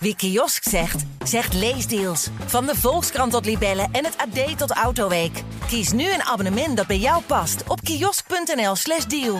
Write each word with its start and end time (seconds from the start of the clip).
Wie 0.00 0.16
kiosk 0.16 0.68
zegt, 0.68 1.04
zegt 1.24 1.54
leesdeals. 1.54 2.30
Van 2.46 2.66
de 2.66 2.74
Volkskrant 2.74 3.32
tot 3.32 3.44
Libellen 3.44 3.88
en 3.92 4.04
het 4.04 4.16
AD 4.16 4.58
tot 4.58 4.70
Autoweek. 4.70 5.42
Kies 5.66 5.92
nu 5.92 6.12
een 6.12 6.22
abonnement 6.22 6.76
dat 6.76 6.86
bij 6.86 6.98
jou 6.98 7.22
past 7.26 7.62
op 7.68 7.80
kiosk.nl/slash 7.80 9.04
deal. 9.04 9.38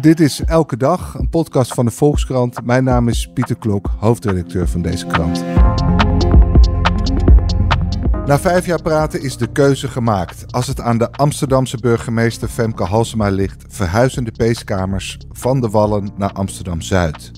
Dit 0.00 0.20
is 0.20 0.40
Elke 0.44 0.76
Dag, 0.76 1.14
een 1.14 1.28
podcast 1.28 1.74
van 1.74 1.84
de 1.84 1.90
Volkskrant. 1.90 2.64
Mijn 2.64 2.84
naam 2.84 3.08
is 3.08 3.30
Pieter 3.34 3.56
Klok, 3.56 3.90
hoofdredacteur 3.98 4.68
van 4.68 4.82
deze 4.82 5.06
krant. 5.06 5.44
Na 8.26 8.38
vijf 8.38 8.66
jaar 8.66 8.82
praten 8.82 9.22
is 9.22 9.36
de 9.36 9.52
keuze 9.52 9.88
gemaakt. 9.88 10.52
Als 10.52 10.66
het 10.66 10.80
aan 10.80 10.98
de 10.98 11.12
Amsterdamse 11.12 11.76
burgemeester 11.76 12.48
Femke 12.48 12.84
Halsema 12.84 13.28
ligt, 13.28 13.64
verhuizen 13.68 14.24
de 14.24 14.32
peeskamers 14.32 15.18
van 15.30 15.60
de 15.60 15.68
Wallen 15.68 16.10
naar 16.16 16.32
Amsterdam-Zuid. 16.32 17.30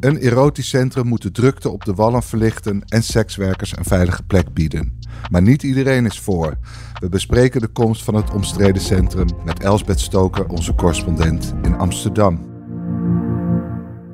Een 0.00 0.18
erotisch 0.18 0.68
centrum 0.68 1.06
moet 1.06 1.22
de 1.22 1.30
drukte 1.30 1.68
op 1.68 1.84
de 1.84 1.94
wallen 1.94 2.22
verlichten 2.22 2.82
en 2.88 3.02
sekswerkers 3.02 3.76
een 3.76 3.84
veilige 3.84 4.22
plek 4.22 4.52
bieden. 4.52 4.98
Maar 5.30 5.42
niet 5.42 5.62
iedereen 5.62 6.06
is 6.06 6.18
voor. 6.18 6.54
We 7.00 7.08
bespreken 7.08 7.60
de 7.60 7.68
komst 7.68 8.04
van 8.04 8.14
het 8.14 8.30
omstreden 8.30 8.82
centrum 8.82 9.28
met 9.44 9.62
Elsbeth 9.62 10.00
Stoker, 10.00 10.46
onze 10.46 10.74
correspondent 10.74 11.54
in 11.62 11.74
Amsterdam. 11.74 12.48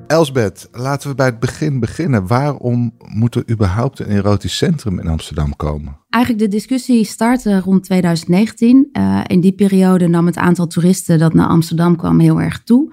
Elsbeth, 0.07 0.69
laten 0.73 1.09
we 1.09 1.15
bij 1.15 1.27
het 1.27 1.39
begin 1.39 1.81
beginnen. 1.81 2.27
Waarom 2.27 2.95
moet 3.05 3.35
er 3.35 3.51
überhaupt 3.51 3.99
een 3.99 4.07
erotisch 4.07 4.57
centrum 4.57 4.99
in 4.99 5.09
Amsterdam 5.09 5.57
komen? 5.57 5.99
Eigenlijk 6.09 6.45
de 6.45 6.57
discussie 6.57 7.05
startte 7.05 7.61
rond 7.61 7.85
2019. 7.85 8.89
Uh, 8.93 9.21
in 9.27 9.41
die 9.41 9.53
periode 9.53 10.09
nam 10.09 10.27
het 10.27 10.37
aantal 10.37 10.67
toeristen 10.67 11.19
dat 11.19 11.35
naar 11.35 11.49
Amsterdam 11.49 11.97
kwam 11.97 12.19
heel 12.19 12.41
erg 12.41 12.63
toe. 12.63 12.93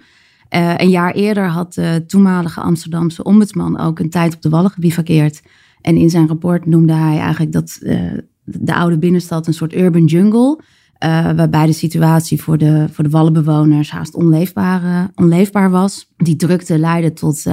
Uh, 0.55 0.73
een 0.77 0.89
jaar 0.89 1.13
eerder 1.13 1.47
had 1.47 1.73
de 1.73 2.03
toenmalige 2.07 2.61
Amsterdamse 2.61 3.23
ombudsman 3.23 3.79
ook 3.79 3.99
een 3.99 4.09
tijd 4.09 4.35
op 4.35 4.41
de 4.41 4.49
Wallen 4.49 4.71
gebivakkeerd. 4.71 5.41
En 5.81 5.97
in 5.97 6.09
zijn 6.09 6.27
rapport 6.27 6.65
noemde 6.65 6.93
hij 6.93 7.19
eigenlijk 7.19 7.51
dat 7.51 7.79
uh, 7.81 8.11
de 8.43 8.73
oude 8.73 8.97
binnenstad 8.97 9.47
een 9.47 9.53
soort 9.53 9.75
urban 9.75 10.05
jungle. 10.05 10.59
Uh, 11.03 11.31
waarbij 11.31 11.65
de 11.65 11.73
situatie 11.73 12.41
voor 12.41 12.57
de, 12.57 12.87
voor 12.91 13.03
de 13.03 13.09
Wallenbewoners 13.09 13.91
haast 13.91 14.15
onleefbaar, 14.15 15.11
onleefbaar 15.15 15.69
was. 15.69 16.11
Die 16.17 16.35
drukte 16.35 16.79
leidde 16.79 17.13
tot 17.13 17.43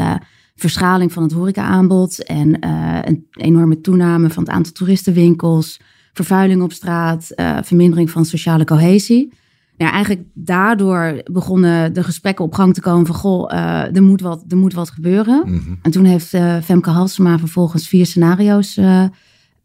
verschaling 0.54 1.12
van 1.12 1.22
het 1.22 1.32
horecaaanbod 1.32 2.24
en 2.24 2.66
een 3.08 3.26
enorme 3.30 3.80
toename 3.80 4.30
van 4.30 4.42
het 4.42 4.52
aantal 4.52 4.72
toeristenwinkels, 4.72 5.80
vervuiling 6.12 6.62
op 6.62 6.72
straat, 6.72 7.32
vermindering 7.62 8.10
van 8.10 8.24
sociale 8.24 8.64
cohesie 8.64 9.32
ja, 9.80 9.92
eigenlijk 9.92 10.26
daardoor 10.34 11.22
begonnen 11.24 11.92
de 11.92 12.02
gesprekken 12.02 12.44
op 12.44 12.54
gang 12.54 12.74
te 12.74 12.80
komen 12.80 13.06
van... 13.06 13.14
goh, 13.14 13.52
uh, 13.52 13.96
er, 13.96 14.02
moet 14.02 14.20
wat, 14.20 14.44
er 14.48 14.56
moet 14.56 14.72
wat 14.72 14.90
gebeuren. 14.90 15.42
Mm 15.46 15.58
-hmm. 15.58 15.78
En 15.82 15.90
toen 15.90 16.04
heeft 16.04 16.34
uh, 16.34 16.56
Femke 16.62 16.90
Halsema 16.90 17.38
vervolgens 17.38 17.88
vier 17.88 18.06
scenario's 18.06 18.76
uh, 18.76 19.04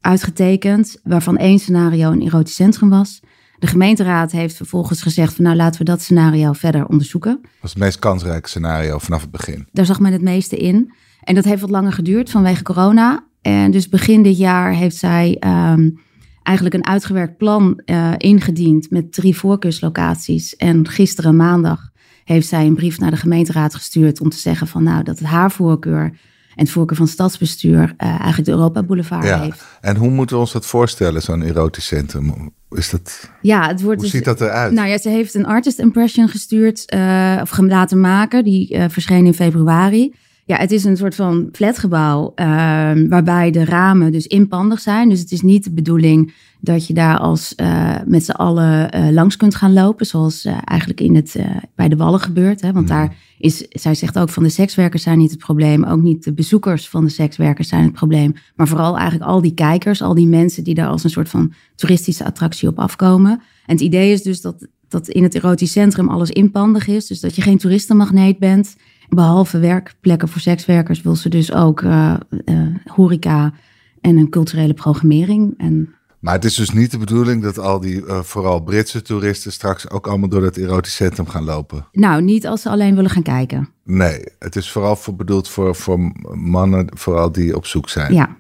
uitgetekend... 0.02 1.00
waarvan 1.04 1.38
één 1.38 1.60
scenario 1.60 2.12
een 2.12 2.22
erotisch 2.22 2.56
centrum 2.56 2.90
was. 2.90 3.20
De 3.60 3.68
gemeenteraad 3.68 4.32
heeft 4.32 4.56
vervolgens 4.56 5.02
gezegd 5.02 5.34
van... 5.34 5.44
nou, 5.44 5.56
laten 5.56 5.80
we 5.80 5.86
dat 5.86 6.02
scenario 6.02 6.54
verder 6.54 6.88
onderzoeken. 6.88 7.40
Dat 7.42 7.52
was 7.62 7.74
het 7.74 7.80
meest 7.80 8.00
kansrijke 8.00 8.50
scenario 8.50 8.98
vanaf 8.98 9.22
het 9.22 9.32
begin. 9.32 9.68
Daar 9.72 9.86
zag 9.86 10.00
men 10.00 10.12
het 10.12 10.22
meeste 10.22 10.58
in. 10.58 10.94
En 11.24 11.36
dat 11.36 11.44
heeft 11.44 11.62
wat 11.62 11.70
langer 11.70 11.94
geduurd 11.94 12.30
vanwege 12.30 12.64
corona. 12.64 13.24
En 13.42 13.72
dus 13.72 13.90
begin 13.90 14.24
dit 14.24 14.38
jaar 14.38 14.74
heeft 14.74 14.96
zij... 14.96 15.42
Um, 15.46 16.04
eigenlijk 16.46 16.76
een 16.76 16.88
uitgewerkt 16.88 17.38
plan 17.38 17.82
uh, 17.86 18.14
ingediend 18.18 18.90
met 18.90 19.14
drie 19.14 19.38
voorkeurslocaties. 19.38 20.56
En 20.56 20.88
gisteren 20.88 21.36
maandag 21.36 21.90
heeft 22.24 22.48
zij 22.48 22.66
een 22.66 22.76
brief 22.76 23.00
naar 23.00 23.12
de 23.12 23.18
gemeenteraad 23.18 23.76
gestuurd 23.76 24.22
om 24.22 24.30
te 24.30 24.38
zeggen 24.38 24.68
van 24.68 24.84
nou 24.84 25.04
dat 25.04 25.20
het 25.20 25.28
haar 25.28 25.52
voorkeur 25.52 26.04
en 26.56 26.64
het 26.64 26.70
voorkeur 26.70 26.98
van 26.98 27.06
het 27.06 27.14
stadsbestuur 27.14 27.82
uh, 27.82 28.10
eigenlijk 28.10 28.46
de 28.46 28.52
Europa 28.52 28.84
Boulevard 28.84 29.26
ja. 29.26 29.42
heeft. 29.42 29.64
En 29.82 29.96
hoe 29.96 30.10
moeten 30.10 30.36
we 30.36 30.42
ons 30.42 30.52
dat 30.52 30.66
voorstellen, 30.66 31.22
zo'n 31.22 31.42
erotisch 31.42 31.86
centrum? 31.86 32.54
Is 32.70 32.90
dat, 32.90 33.30
ja, 33.42 33.68
het 33.68 33.82
wordt 33.82 34.02
hoe 34.02 34.10
dus, 34.10 34.16
ziet 34.16 34.26
dat 34.26 34.42
eruit? 34.42 34.74
Nou 34.74 34.88
ja, 34.88 34.98
ze 34.98 35.10
heeft 35.10 35.34
een 35.34 35.46
artist 35.46 35.80
impression 35.80 36.30
gestuurd 36.30 36.94
uh, 36.94 37.40
of 37.42 37.58
laten 37.58 38.00
maken. 38.00 38.44
Die 38.44 38.74
uh, 38.74 38.86
verscheen 38.90 39.26
in 39.26 39.34
februari. 39.34 40.14
Ja, 40.48 40.58
het 40.58 40.72
is 40.72 40.84
een 40.84 40.98
soort 40.98 41.16
van 41.16 41.50
flatgebouw 41.52 42.32
uh, 42.36 42.46
waarbij 43.10 43.52
de 43.52 43.66
ramen 43.66 44.12
dus 44.12 44.28
inpandig 44.28 44.80
zijn. 44.80 45.10
Dus 45.10 45.20
het 45.20 45.32
is 45.32 45.42
niet 45.42 45.64
de 45.64 45.72
bedoeling 45.72 46.34
dat 46.60 46.88
je 46.88 46.94
daar 46.94 47.18
als 47.18 47.54
uh, 47.58 47.96
met 48.06 48.26
z'n 48.26 48.32
allen 48.32 48.96
uh, 48.96 49.10
langs 49.10 49.38
kunt 49.38 49.56
gaan 49.56 49.74
lopen, 49.74 50.06
zoals 50.06 50.46
eigenlijk 50.46 51.02
in 51.02 51.16
het, 51.16 51.36
bij 51.76 51.90
de 51.90 51.96
Wallen 51.96 52.20
gebeurt. 52.20 52.62
Hè? 52.62 52.72
Want 52.72 52.90
mm. 52.90 52.96
daar 52.96 53.16
is, 53.38 53.66
zij 53.70 53.96
zegt 53.96 54.20
ook 54.20 54.30
van 54.30 54.44
de 54.44 54.50
sekswerkers 54.50 55.04
zijn 55.04 55.18
niet 55.18 55.32
het 55.32 55.40
probleem, 55.40 55.84
ook 55.84 56.02
niet 56.02 56.24
de 56.24 56.34
bezoekers 56.34 56.90
van 56.90 57.04
de 57.04 57.12
sekswerkers 57.12 57.68
zijn 57.68 57.84
het 57.84 57.94
probleem, 57.94 58.34
maar 58.56 58.68
vooral 58.68 58.98
eigenlijk 58.98 59.30
al 59.30 59.42
die 59.42 59.54
kijkers, 59.54 60.02
al 60.02 60.14
die 60.14 60.28
mensen 60.28 60.64
die 60.64 60.76
daar 60.76 60.88
als 60.88 61.04
een 61.04 61.10
soort 61.10 61.30
van 61.30 61.54
toeristische 61.76 62.26
attractie 62.26 62.68
op 62.68 62.80
afkomen. 62.80 63.32
En 63.66 63.74
het 63.74 63.82
idee 63.82 64.12
is 64.12 64.24
dus 64.24 64.42
dat, 64.42 64.68
dat 64.88 65.08
in 65.08 65.24
het 65.24 65.36
erotisch 65.36 65.72
centrum 65.72 66.10
alles 66.10 66.30
inpandig 66.30 66.88
is, 66.88 67.08
dus 67.08 67.20
dat 67.20 67.36
je 67.36 67.42
geen 67.42 67.58
toeristenmagneet 67.58 68.40
bent. 68.40 68.76
Behalve 69.10 69.60
werkplekken 69.60 70.28
voor 70.28 70.42
sekswerkers 70.42 71.02
wil 71.02 71.16
ze 71.16 71.30
dus 71.30 71.54
ook 71.54 71.82
uh, 71.82 72.14
uh, 72.46 72.76
horeca 72.86 73.54
en 74.02 74.18
een 74.18 74.30
culturele 74.30 74.74
programmering. 74.74 75.54
En... 75.58 75.96
Maar 76.20 76.34
het 76.34 76.46
is 76.46 76.56
dus 76.56 76.70
niet 76.70 76.92
de 76.92 76.98
bedoeling 76.98 77.44
dat 77.44 77.60
al 77.60 77.80
die 77.80 78.02
uh, 78.02 78.20
vooral 78.20 78.60
Britse 78.60 79.02
toeristen 79.02 79.52
straks 79.52 79.90
ook 79.90 80.08
allemaal 80.08 80.30
door 80.30 80.42
dat 80.42 80.58
erotisch 80.58 80.96
centrum 80.96 81.28
gaan 81.28 81.44
lopen? 81.44 81.88
Nou, 81.92 82.22
niet 82.22 82.48
als 82.48 82.62
ze 82.62 82.70
alleen 82.70 82.96
willen 82.96 83.10
gaan 83.10 83.24
kijken. 83.24 83.70
Nee, 83.84 84.24
het 84.40 84.56
is 84.56 84.72
vooral 84.72 84.96
voor, 84.96 85.16
bedoeld 85.16 85.50
voor, 85.50 85.76
voor 85.76 86.12
mannen, 86.34 86.88
vooral 86.94 87.32
die 87.32 87.56
op 87.56 87.66
zoek 87.66 87.90
zijn. 87.90 88.14
Ja. 88.14 88.38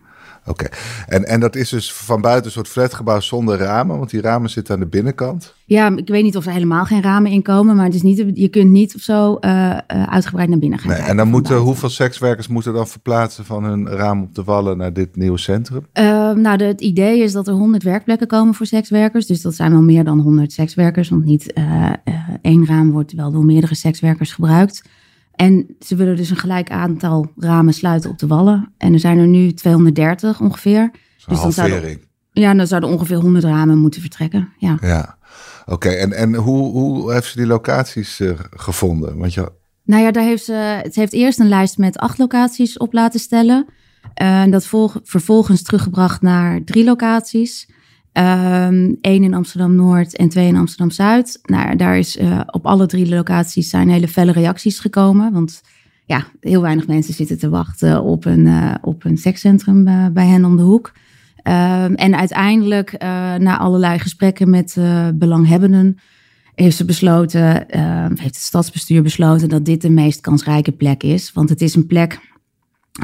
Oké, 0.48 0.66
okay. 0.66 0.80
en, 1.08 1.24
en 1.24 1.40
dat 1.40 1.56
is 1.56 1.70
dus 1.70 1.94
van 1.94 2.22
buiten 2.22 2.46
een 2.46 2.52
soort 2.52 2.68
flatgebouw 2.68 3.20
zonder 3.20 3.58
ramen, 3.58 3.98
want 3.98 4.10
die 4.10 4.22
ramen 4.22 4.50
zitten 4.50 4.74
aan 4.74 4.80
de 4.80 4.86
binnenkant. 4.86 5.54
Ja, 5.66 5.96
ik 5.96 6.08
weet 6.08 6.24
niet 6.24 6.38
of 6.38 6.46
er 6.46 6.52
helemaal 6.52 6.86
geen 6.86 7.02
ramen 7.02 7.32
in 7.32 7.42
komen, 7.42 7.76
maar 7.76 7.86
het 7.86 7.94
is 7.94 8.02
niet, 8.02 8.24
je 8.34 8.48
kunt 8.48 8.72
niet 8.72 8.96
of 8.96 9.02
zo 9.02 9.38
uh, 9.42 9.52
uh, 9.52 10.04
uitgebreid 10.04 10.50
naar 10.50 10.60
binnen 10.60 10.80
gaan. 10.80 10.92
Nee, 10.92 11.02
en 11.02 11.18
dan 11.18 11.28
moeten, 11.28 11.58
hoeveel 11.58 11.90
sekswerkers 11.90 12.48
moeten 12.48 12.74
dan 12.74 12.88
verplaatsen 12.88 13.46
van 13.46 13.64
hun 13.64 13.88
raam 13.88 14.22
op 14.22 14.36
de 14.36 14.44
wallen 14.44 14.78
naar 14.78 14.94
dit 14.94 15.16
nieuwe 15.16 15.38
centrum? 15.38 15.86
Uh, 15.94 16.04
nou, 16.32 16.58
de, 16.58 16.64
het 16.64 16.82
idee 16.82 17.20
is 17.20 17.32
dat 17.32 17.48
er 17.48 17.54
100 17.54 17.84
werkplekken 17.84 18.28
komen 18.28 18.54
voor 18.54 18.66
sekswerkers, 18.66 19.26
dus 19.26 19.42
dat 19.42 19.56
zijn 19.56 19.72
wel 19.72 19.82
meer 19.82 20.04
dan 20.04 20.20
100 20.20 20.54
sekswerkers, 20.54 21.10
want 21.10 21.26
niet 21.26 21.54
eh, 21.54 21.92
één 22.42 22.66
raam 22.66 22.92
wordt 22.92 23.14
wel 23.14 23.32
door 23.32 23.46
meerdere 23.46 23.76
sekswerkers 23.76 24.34
gebruikt. 24.34 24.84
En 25.36 25.76
ze 25.80 25.96
willen 25.96 26.16
dus 26.16 26.30
een 26.30 26.38
gelijk 26.38 26.70
aantal 26.70 27.32
ramen 27.38 27.74
sluiten 27.74 28.10
op 28.10 28.20
de 28.20 28.28
wallen. 28.28 28.74
En 28.78 28.94
er 28.94 29.00
zijn 29.00 29.18
er 29.18 29.28
nu 29.28 29.54
230 29.54 30.42
ongeveer. 30.42 30.92
Dus 31.26 31.42
dan 31.42 31.52
zouden, 31.52 32.02
ja, 32.32 32.54
dan 32.54 32.68
zouden 32.68 32.90
ongeveer 32.90 33.18
100 33.18 33.44
ramen 33.44 33.78
moeten 33.78 34.02
vertrekken. 34.02 34.50
Ja, 34.58 34.78
ja. 34.82 35.18
oké. 35.62 35.74
Okay. 35.74 35.98
En, 35.98 36.12
en 36.12 36.36
hoe, 36.36 36.72
hoe 36.72 37.14
heeft 37.14 37.28
ze 37.28 37.38
die 37.38 37.48
locaties 37.48 38.20
uh, 38.20 38.32
gevonden? 38.50 39.18
Want 39.18 39.34
je... 39.34 39.52
Nou 39.84 40.04
ja, 40.04 40.12
daar 40.12 40.24
heeft 40.24 40.44
ze, 40.44 40.54
het 40.84 40.96
heeft 40.96 41.14
eerst 41.14 41.40
een 41.40 41.48
lijst 41.48 41.78
met 41.78 41.98
acht 41.98 42.18
locaties 42.18 42.78
op 42.78 42.94
laten 42.94 43.20
stellen. 43.20 43.66
Uh, 44.22 44.42
en 44.42 44.52
dat 44.52 44.66
volg, 44.66 45.00
vervolgens 45.04 45.64
teruggebracht 45.64 46.22
naar 46.22 46.64
drie 46.64 46.84
locaties. 46.84 47.70
Um, 48.18 48.98
één 49.02 49.24
in 49.24 49.34
Amsterdam-Noord 49.34 50.16
en 50.16 50.30
twee 50.30 50.48
in 50.48 50.56
Amsterdam-Zuid. 50.56 51.40
Nou, 51.44 51.76
daar 51.76 51.98
is 51.98 52.18
uh, 52.18 52.42
op 52.46 52.66
alle 52.66 52.86
drie 52.86 53.10
locaties 53.10 53.70
zijn 53.70 53.90
hele 53.90 54.08
felle 54.08 54.32
reacties 54.32 54.80
gekomen. 54.80 55.34
Want 55.34 55.62
ja, 56.06 56.26
heel 56.40 56.62
weinig 56.62 56.88
mensen 56.88 57.14
zitten 57.14 57.40
te 57.40 57.50
wachten 57.50 58.04
op 58.04 58.26
een, 58.26 58.46
uh, 58.46 58.74
op 58.82 59.04
een 59.04 59.18
sekscentrum 59.18 59.88
uh, 59.88 60.08
bij 60.08 60.28
hen 60.28 60.46
om 60.46 60.58
de 60.58 60.64
hoek. 60.64 60.92
Um, 61.44 61.96
en 61.96 62.16
uiteindelijk, 62.16 62.98
na 63.40 63.58
allerlei 63.58 64.00
gesprekken 64.00 64.50
met 64.50 64.78
belanghebbenden, 65.14 65.98
heeft 66.54 66.78
ze 66.78 66.86
besloten, 66.86 67.66
heeft 68.08 68.24
het 68.24 68.36
stadsbestuur 68.36 69.04
besloten 69.04 69.50
dat 69.50 69.66
dit 69.66 69.82
de 69.82 69.90
meest 69.90 70.22
kansrijke 70.22 70.72
plek 70.72 71.04
is. 71.04 71.34
Want 71.34 71.50
het 71.50 71.62
is 71.62 71.76
een 71.76 71.88
plek 71.88 72.20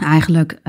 eigenlijk 0.04 0.62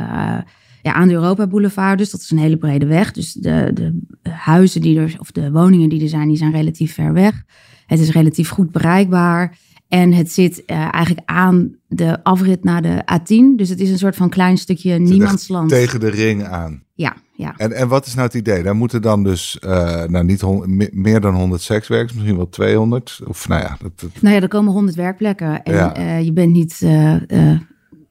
ja, 0.82 0.92
aan 0.92 1.08
de 1.08 1.14
Europa 1.14 1.46
Boulevard. 1.46 1.98
Dus 1.98 2.10
dat 2.10 2.20
is 2.20 2.30
een 2.30 2.38
hele 2.38 2.56
brede 2.56 2.86
weg. 2.86 3.12
Dus 3.12 3.32
de, 3.32 3.70
de 3.74 4.02
huizen 4.30 4.80
die 4.80 4.98
er, 4.98 5.16
of 5.18 5.30
de 5.30 5.50
woningen 5.50 5.88
die 5.88 6.02
er 6.02 6.08
zijn, 6.08 6.28
die 6.28 6.36
zijn 6.36 6.52
relatief 6.52 6.94
ver 6.94 7.12
weg. 7.12 7.42
Het 7.86 8.00
is 8.00 8.10
relatief 8.10 8.48
goed 8.48 8.70
bereikbaar. 8.70 9.58
En 9.88 10.12
het 10.12 10.32
zit 10.32 10.62
uh, 10.66 10.76
eigenlijk 10.76 11.28
aan 11.28 11.74
de 11.88 12.24
afrit 12.24 12.64
naar 12.64 12.82
de 12.82 13.02
A10. 13.12 13.56
Dus 13.56 13.68
het 13.68 13.80
is 13.80 13.90
een 13.90 13.98
soort 13.98 14.16
van 14.16 14.28
klein 14.28 14.58
stukje 14.58 14.98
niemandsland. 14.98 15.68
Tegen 15.68 16.00
de 16.00 16.10
ring 16.10 16.44
aan. 16.44 16.82
Ja, 16.94 17.16
ja. 17.32 17.54
En, 17.56 17.72
en 17.72 17.88
wat 17.88 18.06
is 18.06 18.14
nou 18.14 18.26
het 18.26 18.36
idee? 18.36 18.62
Daar 18.62 18.76
moeten 18.76 19.02
dan 19.02 19.22
dus 19.22 19.58
uh, 19.64 20.04
nou 20.04 20.24
niet 20.24 20.44
meer 20.92 21.20
dan 21.20 21.34
100 21.34 21.62
sekswerkers, 21.62 22.12
misschien 22.12 22.36
wel 22.36 22.48
200. 22.48 23.20
Of 23.26 23.48
nou 23.48 23.62
ja. 23.62 23.76
Dat, 23.82 24.00
dat... 24.00 24.10
Nou 24.20 24.34
ja, 24.34 24.40
er 24.40 24.48
komen 24.48 24.72
100 24.72 24.96
werkplekken. 24.96 25.62
En 25.62 25.74
ja. 25.74 25.98
uh, 25.98 26.22
je 26.24 26.32
bent 26.32 26.52
niet 26.52 26.86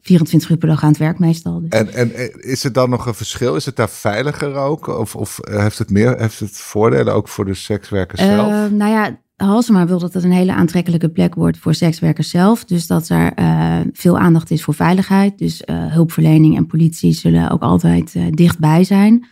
24 0.02 0.50
uur 0.50 0.58
per 0.58 0.68
dag 0.68 0.84
aan 0.84 0.90
het 0.90 0.98
werk 0.98 1.20
meestal. 1.20 1.62
Dus. 1.62 1.70
En, 1.70 1.94
en 1.94 2.42
is 2.44 2.64
het 2.64 2.74
dan 2.74 2.90
nog 2.90 3.06
een 3.06 3.14
verschil? 3.14 3.56
Is 3.56 3.66
het 3.66 3.76
daar 3.76 3.90
veiliger 3.90 4.54
ook? 4.54 4.88
Of, 4.88 5.16
of 5.16 5.40
heeft, 5.42 5.78
het 5.78 5.90
meer, 5.90 6.20
heeft 6.20 6.40
het 6.40 6.58
voordelen 6.58 7.14
ook 7.14 7.28
voor 7.28 7.46
de 7.46 7.54
sekswerkers 7.54 8.22
zelf? 8.22 8.52
Uh, 8.52 8.66
nou 8.78 8.92
ja, 8.92 9.20
Halsema 9.36 9.86
wil 9.86 10.00
dat 10.00 10.14
het 10.14 10.24
een 10.24 10.32
hele 10.32 10.54
aantrekkelijke 10.54 11.10
plek 11.10 11.36
wordt 11.36 11.58
voor 11.58 11.74
sekswerkers 11.74 12.30
zelf. 12.30 12.66
Dus 12.66 12.88
dat 12.88 13.10
er 13.10 13.32
uh, 13.40 13.80
veel 13.94 14.18
aandacht 14.20 14.52
is 14.52 14.64
voor 14.64 14.74
veiligheid. 14.74 15.38
Dus 15.38 15.64
uh, 15.66 15.94
hulpverlening 15.94 16.58
en 16.58 16.68
politie 16.68 17.14
zullen 17.14 17.50
ook 17.50 17.62
altijd 17.62 18.16
dichtbij 18.30 18.84
zijn. 18.84 19.26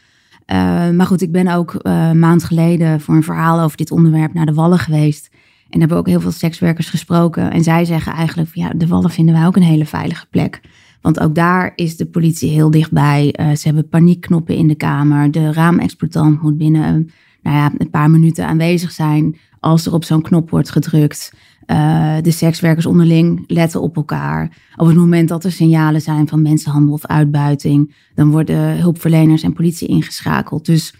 maar 0.95 1.05
goed, 1.05 1.21
ik 1.21 1.31
ben 1.31 1.47
ook 1.47 1.75
een 1.77 2.19
maand 2.19 2.43
geleden 2.43 3.01
voor 3.01 3.15
een 3.15 3.23
verhaal 3.23 3.61
over 3.61 3.77
dit 3.77 3.91
onderwerp 3.91 4.33
naar 4.33 4.45
de 4.45 4.53
Wallen 4.53 4.79
geweest. 4.79 5.29
En 5.69 5.79
hebben 5.79 5.97
ook 5.97 6.07
heel 6.07 6.21
veel 6.21 6.31
sekswerkers 6.31 6.89
gesproken. 6.89 7.51
En 7.51 7.63
zij 7.63 7.85
zeggen 7.85 8.13
eigenlijk 8.13 8.49
ja, 8.53 8.69
de 8.69 8.87
Wallen 8.87 9.09
vinden 9.09 9.35
wij 9.35 9.45
ook 9.45 9.55
een 9.55 9.61
hele 9.61 9.85
veilige 9.85 10.25
plek. 10.29 10.61
Want 11.01 11.19
ook 11.19 11.35
daar 11.35 11.71
is 11.75 11.97
de 11.97 12.05
politie 12.05 12.49
heel 12.49 12.71
dichtbij. 12.71 13.35
ze 13.37 13.61
hebben 13.63 13.89
paniekknoppen 13.89 14.55
in 14.55 14.67
de 14.67 14.75
kamer. 14.75 15.31
De 15.31 15.53
raamexploitant 15.53 16.41
moet 16.41 16.57
binnen 16.57 17.09
nou 17.41 17.55
ja, 17.55 17.71
een 17.77 17.89
paar 17.89 18.09
minuten 18.09 18.47
aanwezig 18.47 18.91
zijn 18.91 19.37
als 19.59 19.85
er 19.85 19.93
op 19.93 20.03
zo'n 20.03 20.21
knop 20.21 20.49
wordt 20.49 20.69
gedrukt. 20.69 21.33
Uh, 21.67 22.15
de 22.21 22.31
sekswerkers 22.31 22.85
onderling 22.85 23.43
letten 23.47 23.81
op 23.81 23.95
elkaar. 23.95 24.57
Op 24.75 24.87
het 24.87 24.95
moment 24.95 25.29
dat 25.29 25.43
er 25.43 25.51
signalen 25.51 26.01
zijn 26.01 26.27
van 26.27 26.41
mensenhandel 26.41 26.93
of 26.93 27.05
uitbuiting, 27.05 27.95
dan 28.15 28.31
worden 28.31 28.79
hulpverleners 28.79 29.43
en 29.43 29.53
politie 29.53 29.87
ingeschakeld. 29.87 30.65
Dus 30.65 30.93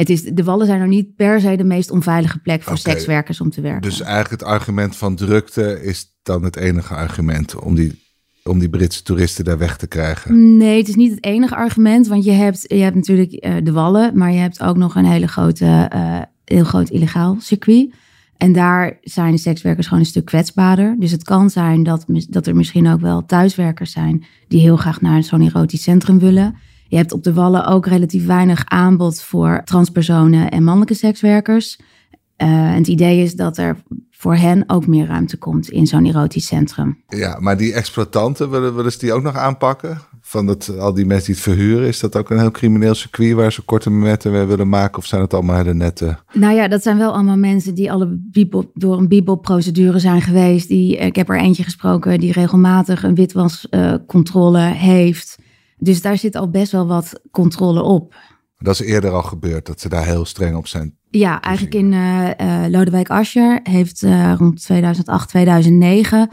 het 0.00 0.10
is, 0.10 0.22
de 0.22 0.44
wallen 0.44 0.66
zijn 0.66 0.80
nog 0.80 0.88
niet 0.88 1.16
per 1.16 1.40
se 1.40 1.56
de 1.56 1.64
meest 1.64 1.90
onveilige 1.90 2.38
plek 2.38 2.62
voor 2.62 2.78
sekswerkers 2.78 3.40
om 3.40 3.50
te 3.50 3.60
werken. 3.60 3.90
Dus 3.90 4.00
eigenlijk 4.00 4.42
het 4.42 4.50
argument 4.50 4.96
van 4.96 5.16
drukte 5.16 5.82
is 5.82 6.14
dan 6.22 6.42
het 6.42 6.56
enige 6.56 6.94
argument 6.94 7.54
om 7.54 7.74
die, 7.74 8.02
om 8.44 8.58
die 8.58 8.68
Britse 8.68 9.02
toeristen 9.02 9.44
daar 9.44 9.58
weg 9.58 9.76
te 9.76 9.86
krijgen? 9.86 10.56
Nee, 10.56 10.78
het 10.78 10.88
is 10.88 10.94
niet 10.94 11.10
het 11.10 11.24
enige 11.24 11.54
argument, 11.54 12.06
want 12.06 12.24
je 12.24 12.30
hebt, 12.30 12.64
je 12.66 12.74
hebt 12.74 12.96
natuurlijk 12.96 13.44
uh, 13.44 13.54
de 13.62 13.72
wallen, 13.72 14.16
maar 14.16 14.32
je 14.32 14.38
hebt 14.38 14.62
ook 14.62 14.76
nog 14.76 14.94
een 14.94 15.04
hele 15.04 15.28
grote, 15.28 15.90
uh, 15.94 16.20
heel 16.44 16.64
groot 16.64 16.88
illegaal 16.88 17.36
circuit. 17.40 17.94
En 18.36 18.52
daar 18.52 18.98
zijn 19.02 19.32
de 19.32 19.38
sekswerkers 19.38 19.86
gewoon 19.86 20.02
een 20.02 20.08
stuk 20.08 20.24
kwetsbaarder. 20.24 20.96
Dus 20.98 21.10
het 21.10 21.22
kan 21.22 21.50
zijn 21.50 21.82
dat, 21.82 22.04
dat 22.28 22.46
er 22.46 22.56
misschien 22.56 22.88
ook 22.88 23.00
wel 23.00 23.26
thuiswerkers 23.26 23.92
zijn 23.92 24.24
die 24.48 24.60
heel 24.60 24.76
graag 24.76 25.00
naar 25.00 25.22
zo'n 25.22 25.42
erotisch 25.42 25.82
centrum 25.82 26.18
willen. 26.18 26.54
Je 26.90 26.96
hebt 26.96 27.12
op 27.12 27.24
de 27.24 27.32
Wallen 27.32 27.66
ook 27.66 27.86
relatief 27.86 28.26
weinig 28.26 28.62
aanbod 28.64 29.22
voor 29.22 29.62
transpersonen 29.64 30.50
en 30.50 30.64
mannelijke 30.64 30.94
sekswerkers. 30.94 31.78
Uh, 31.78 32.48
en 32.48 32.74
het 32.74 32.88
idee 32.88 33.22
is 33.22 33.34
dat 33.34 33.58
er 33.58 33.82
voor 34.10 34.34
hen 34.34 34.64
ook 34.66 34.86
meer 34.86 35.06
ruimte 35.06 35.36
komt 35.36 35.70
in 35.70 35.86
zo'n 35.86 36.06
erotisch 36.06 36.46
centrum. 36.46 37.02
Ja, 37.08 37.38
maar 37.40 37.56
die 37.56 37.72
exploitanten, 37.72 38.50
willen, 38.50 38.74
willen 38.74 38.92
ze 38.92 38.98
die 38.98 39.12
ook 39.12 39.22
nog 39.22 39.36
aanpakken? 39.36 39.98
van 40.30 40.46
dat, 40.46 40.78
al 40.78 40.94
die 40.94 41.06
mensen 41.06 41.26
die 41.26 41.34
het 41.34 41.44
verhuren, 41.44 41.86
is 41.86 42.00
dat 42.00 42.16
ook 42.16 42.30
een 42.30 42.38
heel 42.38 42.50
crimineel 42.50 42.94
circuit 42.94 43.34
waar 43.34 43.52
ze 43.52 43.62
korte 43.62 43.90
momenten 43.90 44.32
mee 44.32 44.44
willen 44.44 44.68
maken? 44.68 44.98
Of 44.98 45.06
zijn 45.06 45.20
het 45.20 45.34
allemaal 45.34 45.56
hele 45.56 45.74
nette? 45.74 46.16
Nou 46.32 46.54
ja, 46.54 46.68
dat 46.68 46.82
zijn 46.82 46.98
wel 46.98 47.12
allemaal 47.12 47.36
mensen 47.36 47.74
die 47.74 47.92
alle 47.92 48.18
bibel, 48.32 48.70
door 48.74 48.98
een 48.98 49.08
bibelprocedure 49.08 49.98
zijn 49.98 50.22
geweest. 50.22 50.68
Die, 50.68 50.96
ik 50.96 51.16
heb 51.16 51.28
er 51.28 51.38
eentje 51.38 51.62
gesproken 51.62 52.20
die 52.20 52.32
regelmatig 52.32 53.02
een 53.02 53.14
witwascontrole 53.14 54.58
uh, 54.58 54.70
heeft. 54.70 55.38
Dus 55.80 56.02
daar 56.02 56.18
zit 56.18 56.36
al 56.36 56.50
best 56.50 56.72
wel 56.72 56.86
wat 56.86 57.20
controle 57.30 57.82
op. 57.82 58.14
Dat 58.58 58.80
is 58.80 58.86
eerder 58.86 59.10
al 59.10 59.22
gebeurd, 59.22 59.66
dat 59.66 59.80
ze 59.80 59.88
daar 59.88 60.04
heel 60.04 60.24
streng 60.24 60.56
op 60.56 60.66
zijn. 60.66 60.96
Ja, 61.10 61.40
eigenlijk 61.40 61.74
in 61.74 61.92
uh, 61.92 62.28
uh, 62.40 62.64
Lodewijk 62.68 63.10
Asscher 63.10 63.60
heeft 63.62 64.06
rond 64.38 64.62
2008, 64.62 65.28
2009 65.28 66.30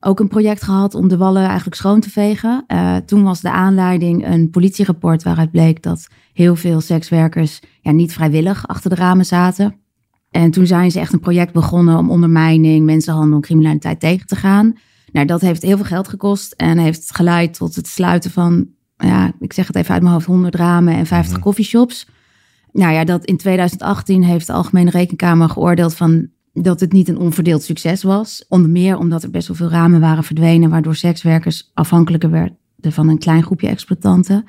ook 0.00 0.20
een 0.20 0.28
project 0.28 0.62
gehad 0.62 0.94
om 0.94 1.08
de 1.08 1.16
wallen 1.16 1.44
eigenlijk 1.44 1.76
schoon 1.76 2.00
te 2.00 2.10
vegen. 2.10 2.66
Toen 3.06 3.22
was 3.22 3.40
de 3.40 3.50
aanleiding 3.50 4.26
een 4.26 4.50
politierapport 4.50 5.22
waaruit 5.22 5.50
bleek 5.50 5.82
dat 5.82 6.06
heel 6.32 6.56
veel 6.56 6.80
sekswerkers 6.80 7.60
ja, 7.80 7.90
niet 7.90 8.12
vrijwillig 8.12 8.68
achter 8.68 8.90
de 8.90 8.96
ramen 8.96 9.24
zaten. 9.24 9.80
En 10.30 10.50
toen 10.50 10.66
zijn 10.66 10.90
ze 10.90 11.00
echt 11.00 11.12
een 11.12 11.20
project 11.20 11.52
begonnen 11.52 11.98
om 11.98 12.10
ondermijning, 12.10 12.84
mensenhandel 12.84 13.34
en 13.36 13.40
criminaliteit 13.40 14.00
tegen 14.00 14.26
te 14.26 14.36
gaan. 14.36 14.76
Nou, 15.12 15.26
dat 15.26 15.40
heeft 15.40 15.62
heel 15.62 15.76
veel 15.76 15.86
geld 15.86 16.08
gekost 16.08 16.52
en 16.52 16.78
heeft 16.78 17.14
geleid 17.14 17.54
tot 17.54 17.74
het 17.74 17.86
sluiten 17.86 18.30
van, 18.30 18.68
ja, 19.08 19.32
ik 19.40 19.52
zeg 19.52 19.66
het 19.66 19.76
even 19.76 19.92
uit 19.92 20.02
mijn 20.02 20.14
hoofd, 20.14 20.26
100 20.26 20.54
ramen 20.54 20.94
en 20.94 21.06
50 21.06 21.36
mm 21.36 21.42
coffeeshops. 21.42 22.08
Nou 22.72 22.92
ja, 22.92 23.04
dat 23.04 23.24
in 23.24 23.36
2018 23.36 24.24
heeft 24.24 24.46
de 24.46 24.52
Algemene 24.52 24.90
Rekenkamer 24.90 25.48
geoordeeld 25.48 25.94
van 25.94 26.28
dat 26.52 26.80
het 26.80 26.92
niet 26.92 27.08
een 27.08 27.18
onverdeeld 27.18 27.62
succes 27.62 28.02
was. 28.02 28.44
Onder 28.48 28.70
meer 28.70 28.98
omdat 28.98 29.22
er 29.22 29.30
best 29.30 29.48
wel 29.48 29.56
veel 29.56 29.70
ramen 29.70 30.00
waren 30.00 30.24
verdwenen, 30.24 30.70
waardoor 30.70 30.94
sekswerkers 30.94 31.70
afhankelijker 31.74 32.30
werden 32.30 32.58
van 32.80 33.08
een 33.08 33.18
klein 33.18 33.42
groepje 33.42 33.68
exploitanten. 33.68 34.44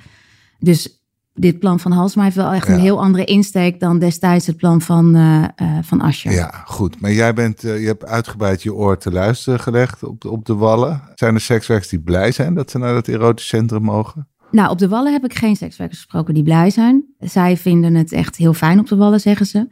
Dus 0.60 1.02
dit 1.34 1.60
plan 1.60 1.80
van 1.80 1.92
Halsma 1.92 2.24
heeft 2.24 2.36
wel 2.36 2.52
echt 2.52 2.68
een 2.68 2.80
heel 2.80 3.02
andere 3.02 3.26
insteek 3.26 3.80
dan 3.80 4.00
destijds 4.00 4.48
het 4.48 4.58
plan 4.58 4.82
van, 4.82 5.16
uh, 5.16 5.44
uh, 5.62 5.78
van 5.82 6.02
Ascher. 6.02 6.32
Ja, 6.32 6.64
goed. 6.66 7.02
Maar 7.02 7.12
jij 7.12 7.34
bent, 7.34 7.64
uh, 7.64 7.80
je 7.80 7.88
hebt 7.88 8.06
uitgebreid 8.06 8.64
je 8.64 8.74
oor 8.74 8.98
te 8.98 9.12
luisteren 9.12 9.60
gelegd 9.60 10.04
op 10.04 10.22
de, 10.22 10.30
op 10.30 10.46
de 10.46 10.56
wallen. 10.56 11.02
Zijn 11.16 11.36
er 11.36 11.42
sekswerkers 11.42 11.90
die 11.90 12.02
blij 12.02 12.32
zijn 12.32 12.54
dat 12.54 12.72
ze 12.72 12.78
naar 12.78 12.96
het 12.96 13.08
erotisch 13.08 13.48
centrum 13.48 13.82
mogen? 13.84 14.28
Nou, 14.52 14.70
op 14.70 14.78
de 14.78 14.88
wallen 14.88 15.12
heb 15.12 15.26
ik 15.26 15.34
geen 15.34 15.56
sekswerkers 15.56 16.00
gesproken 16.00 16.34
die 16.34 16.44
blij 16.44 16.70
zijn. 16.70 17.06
Zij 17.20 17.58
vinden 17.58 17.96
het 17.96 18.12
echt 18.12 18.36
heel 18.36 18.54
fijn 18.54 18.80
op 18.80 18.88
de 18.88 18.96
wallen, 18.96 19.20
zeggen 19.20 19.46
ze. 19.46 19.68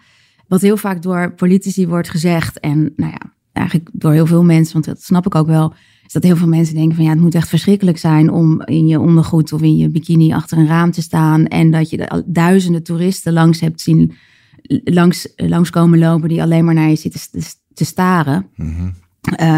Wat 0.48 0.62
heel 0.62 0.78
vaak 0.78 1.02
door 1.02 1.34
politici 1.34 1.88
wordt 1.88 2.10
gezegd. 2.10 2.60
En 2.60 2.94
nou 2.96 3.12
ja, 3.12 3.34
eigenlijk 3.54 3.90
door 3.94 4.12
heel 4.12 4.26
veel 4.26 4.44
mensen, 4.44 4.74
want 4.74 4.86
dat 4.86 5.02
snap 5.02 5.26
ik 5.26 5.36
ook 5.36 5.48
wel. 5.48 5.74
Is 6.06 6.14
dat 6.14 6.24
heel 6.24 6.36
veel 6.36 6.48
mensen 6.48 6.76
denken 6.76 6.96
van 6.96 7.04
ja, 7.04 7.10
het 7.10 7.20
moet 7.20 7.36
echt 7.36 7.50
verschrikkelijk 7.50 7.98
zijn 7.98 8.31
om 8.31 8.62
in 8.62 8.88
je 8.88 9.00
ondergoed 9.00 9.54
of 9.54 9.62
in 9.62 9.78
je 9.78 9.90
bikini 9.90 10.34
achter 10.34 10.58
een 10.58 10.68
raam 10.68 10.92
te 10.92 11.02
staan. 11.02 11.46
En 11.46 11.72
dat 11.72 11.90
je 11.90 12.24
duizenden 12.26 12.84
toeristen 12.84 13.34
langs 13.34 13.60
hebt 13.60 13.81
zien 13.81 14.14
langs, 14.84 15.34
langs 15.36 15.70
komen 15.70 16.00
lopen 16.00 16.30
die 16.30 16.42
alleen 16.42 16.66
maar 16.66 16.74
naar 16.74 16.90
je 16.90 16.96
zitten 16.96 17.22
te 17.74 17.86
staren. 17.86 18.48
Mm 18.56 18.94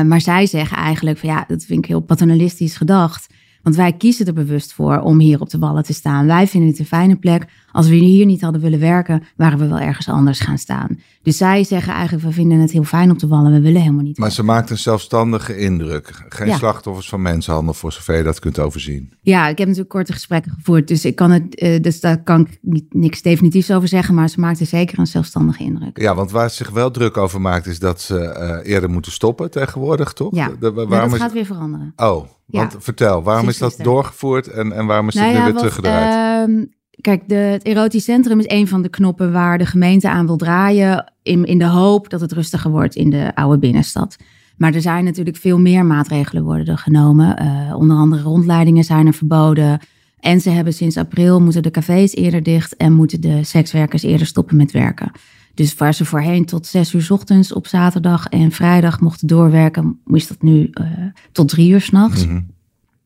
maar 0.06 0.22
zij 0.22 0.46
zeggen 0.46 0.78
eigenlijk 0.78 1.18
van 1.18 1.30
ja, 1.30 1.46
dat 1.48 1.64
vind 1.64 1.80
ik 1.80 1.86
heel 1.86 2.00
paternalistisch 2.00 2.78
gedacht. 2.78 3.34
Want 3.64 3.76
wij 3.76 3.94
kiezen 3.94 4.26
er 4.26 4.34
bewust 4.34 4.74
voor 4.74 5.00
om 5.00 5.20
hier 5.20 5.42
op 5.42 5.50
de 5.50 5.58
wallen 5.58 5.84
te 5.84 5.94
staan. 5.94 6.26
Wij 6.26 6.48
vinden 6.48 6.70
het 6.70 6.80
een 6.80 6.86
fijne 6.86 7.16
plek. 7.16 7.48
Als 7.72 7.88
we 7.88 7.96
hier 7.96 8.26
niet 8.26 8.42
hadden 8.42 8.62
willen 8.62 8.80
werken, 8.80 9.24
waren 9.36 9.60
we 9.60 9.68
wel 9.68 9.80
ergens 9.80 10.10
anders 10.10 10.40
gaan 10.40 10.58
staan. 10.58 11.00
Dus 11.24 11.38
zij 11.38 11.64
zeggen 11.64 11.94
eigenlijk, 11.94 12.26
we 12.26 12.32
vinden 12.32 12.60
het 12.60 12.72
heel 12.72 12.84
fijn 12.84 13.12
op 13.12 13.20
de 13.20 13.28
wallen. 13.28 13.52
We 13.52 13.62
willen 13.62 13.82
helemaal 13.82 14.04
niet. 14.04 14.18
Maar 14.18 14.32
ze 14.32 14.44
maakt 14.44 14.70
een 14.70 14.78
zelfstandige 14.78 15.58
indruk. 15.58 16.26
Geen 16.30 16.54
slachtoffers 16.54 17.10
van 17.10 17.22
mensenhandel, 17.22 17.74
voor 17.74 17.92
zover 17.92 18.18
je 18.18 18.24
dat 18.24 18.40
kunt 18.40 18.60
overzien. 18.60 19.14
Ja, 19.22 19.48
ik 19.48 19.58
heb 19.58 19.68
natuurlijk 19.68 19.90
korte 19.94 20.14
gesprekken 20.14 20.52
gevoerd. 20.52 20.88
Dus, 20.88 21.06
ik 21.06 21.16
kan 21.16 21.32
het, 21.32 21.62
uh, 21.62 21.82
dus 21.82 22.00
daar 22.00 22.24
kan 22.24 22.42
ik 22.42 22.58
niet, 22.62 22.94
niks 22.94 23.22
definitiefs 23.22 23.72
over 23.72 23.88
zeggen. 23.88 24.16
Maar 24.16 24.30
ze 24.30 24.40
maakt 24.40 24.60
er 24.60 24.66
zeker 24.66 25.00
een 25.00 25.08
zelfstandige 25.08 25.64
indruk. 25.64 26.00
Ja, 26.00 26.16
want 26.16 26.32
waar 26.32 26.50
ze 26.50 26.56
zich 26.56 26.70
wel 26.70 26.92
druk 26.92 27.18
over 27.18 27.42
maakt, 27.42 27.66
is 27.66 27.80
dat 27.80 28.02
ze 28.02 28.62
uh, 28.64 28.72
eerder 28.72 28.90
moeten 28.90 29.12
stoppen 29.12 29.52
tegenwoordig, 29.52 30.14
toch? 30.14 30.36
Ja, 30.36 30.48
de, 30.48 30.74
de, 30.74 30.88
dat 30.90 31.14
gaat 31.14 31.34
weer 31.34 31.46
veranderen. 31.46 31.94
Oh, 31.96 32.26
want 32.46 32.76
vertel, 32.80 33.24
waarom 33.24 33.48
is 33.48 33.58
dat 33.58 33.76
doorgevoerd 33.78 34.48
en, 34.48 34.72
en 34.72 34.86
waarom 34.86 35.08
is 35.08 35.14
het 35.14 35.24
nou 35.24 35.38
nu 35.38 35.44
weer 35.44 35.54
teruggedraaid? 35.54 36.50
Uh, 36.50 36.66
kijk, 37.02 37.24
de, 37.28 37.36
het 37.36 37.64
erotisch 37.64 38.04
centrum 38.04 38.40
is 38.40 38.50
een 38.50 38.68
van 38.68 38.82
de 38.82 38.90
knoppen 38.90 39.32
waar 39.32 39.58
de 39.58 39.66
gemeente 39.66 40.10
aan 40.10 40.26
wil 40.26 40.38
draaien. 40.38 41.14
In, 41.24 41.46
in 41.46 41.58
de 41.58 41.66
hoop 41.66 42.10
dat 42.10 42.22
het 42.22 42.32
rustiger 42.32 42.72
wordt 42.72 42.96
in 42.96 43.10
de 43.10 43.36
oude 43.36 43.60
binnenstad. 43.60 44.18
Maar 44.58 44.74
er 44.74 44.82
zijn 44.82 45.04
natuurlijk 45.04 45.38
veel 45.38 45.60
meer 45.60 45.86
maatregelen 45.86 46.44
worden 46.44 46.66
er 46.66 46.78
genomen. 46.78 47.44
Uh, 47.44 47.76
onder 47.76 47.98
andere 47.98 48.22
rondleidingen 48.22 48.84
zijn 48.84 49.08
er 49.08 49.14
verboden. 49.14 49.80
En 50.20 50.42
ze 50.42 50.50
hebben 50.50 50.74
sinds 50.74 50.98
april 50.98 51.42
moeten 51.42 51.64
de 51.64 51.72
cafés 51.72 52.16
eerder 52.16 52.44
dicht 52.44 52.76
en 52.76 52.94
moeten 52.94 53.22
de 53.22 53.44
sekswerkers 53.44 54.04
eerder 54.04 54.28
stoppen 54.28 54.58
met 54.58 54.72
werken. 54.72 55.12
Dus 55.54 55.76
waar 55.76 55.94
ze 55.94 56.06
voorheen 56.06 56.46
tot 56.46 56.68
zes 56.68 56.94
uur 56.94 57.08
ochtends 57.10 57.54
op 57.54 57.68
zaterdag 57.68 58.28
en 58.28 58.52
vrijdag 58.52 59.00
mochten 59.00 59.28
doorwerken, 59.28 60.00
moest 60.06 60.28
dat 60.28 60.42
nu 60.42 60.70
uh, 60.74 60.88
tot 61.32 61.50
drie 61.50 61.72
uur 61.72 61.82
s'nachts. 61.82 62.28
Mm 62.28 62.60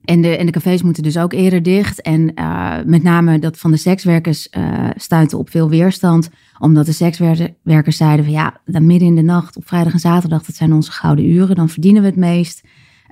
En 0.05 0.21
de, 0.21 0.41
de 0.45 0.51
cafés 0.51 0.81
moeten 0.81 1.03
dus 1.03 1.17
ook 1.17 1.33
eerder 1.33 1.63
dicht. 1.63 2.01
En 2.01 2.31
uh, 2.35 2.73
met 2.85 3.03
name 3.03 3.39
dat 3.39 3.57
van 3.57 3.71
de 3.71 3.77
sekswerkers 3.77 4.47
uh, 4.57 4.89
stuitte 4.95 5.37
op 5.37 5.49
veel 5.49 5.69
weerstand. 5.69 6.29
Omdat 6.59 6.85
de 6.85 6.91
sekswerkers 6.91 7.97
zeiden 7.97 8.25
van 8.25 8.33
ja, 8.33 8.57
dan 8.65 8.85
midden 8.85 9.07
in 9.07 9.15
de 9.15 9.21
nacht 9.21 9.57
op 9.57 9.67
vrijdag 9.67 9.93
en 9.93 9.99
zaterdag, 9.99 10.43
dat 10.43 10.55
zijn 10.55 10.73
onze 10.73 10.91
gouden 10.91 11.25
uren. 11.25 11.55
Dan 11.55 11.69
verdienen 11.69 12.01
we 12.01 12.07
het 12.07 12.17
meest. 12.17 12.63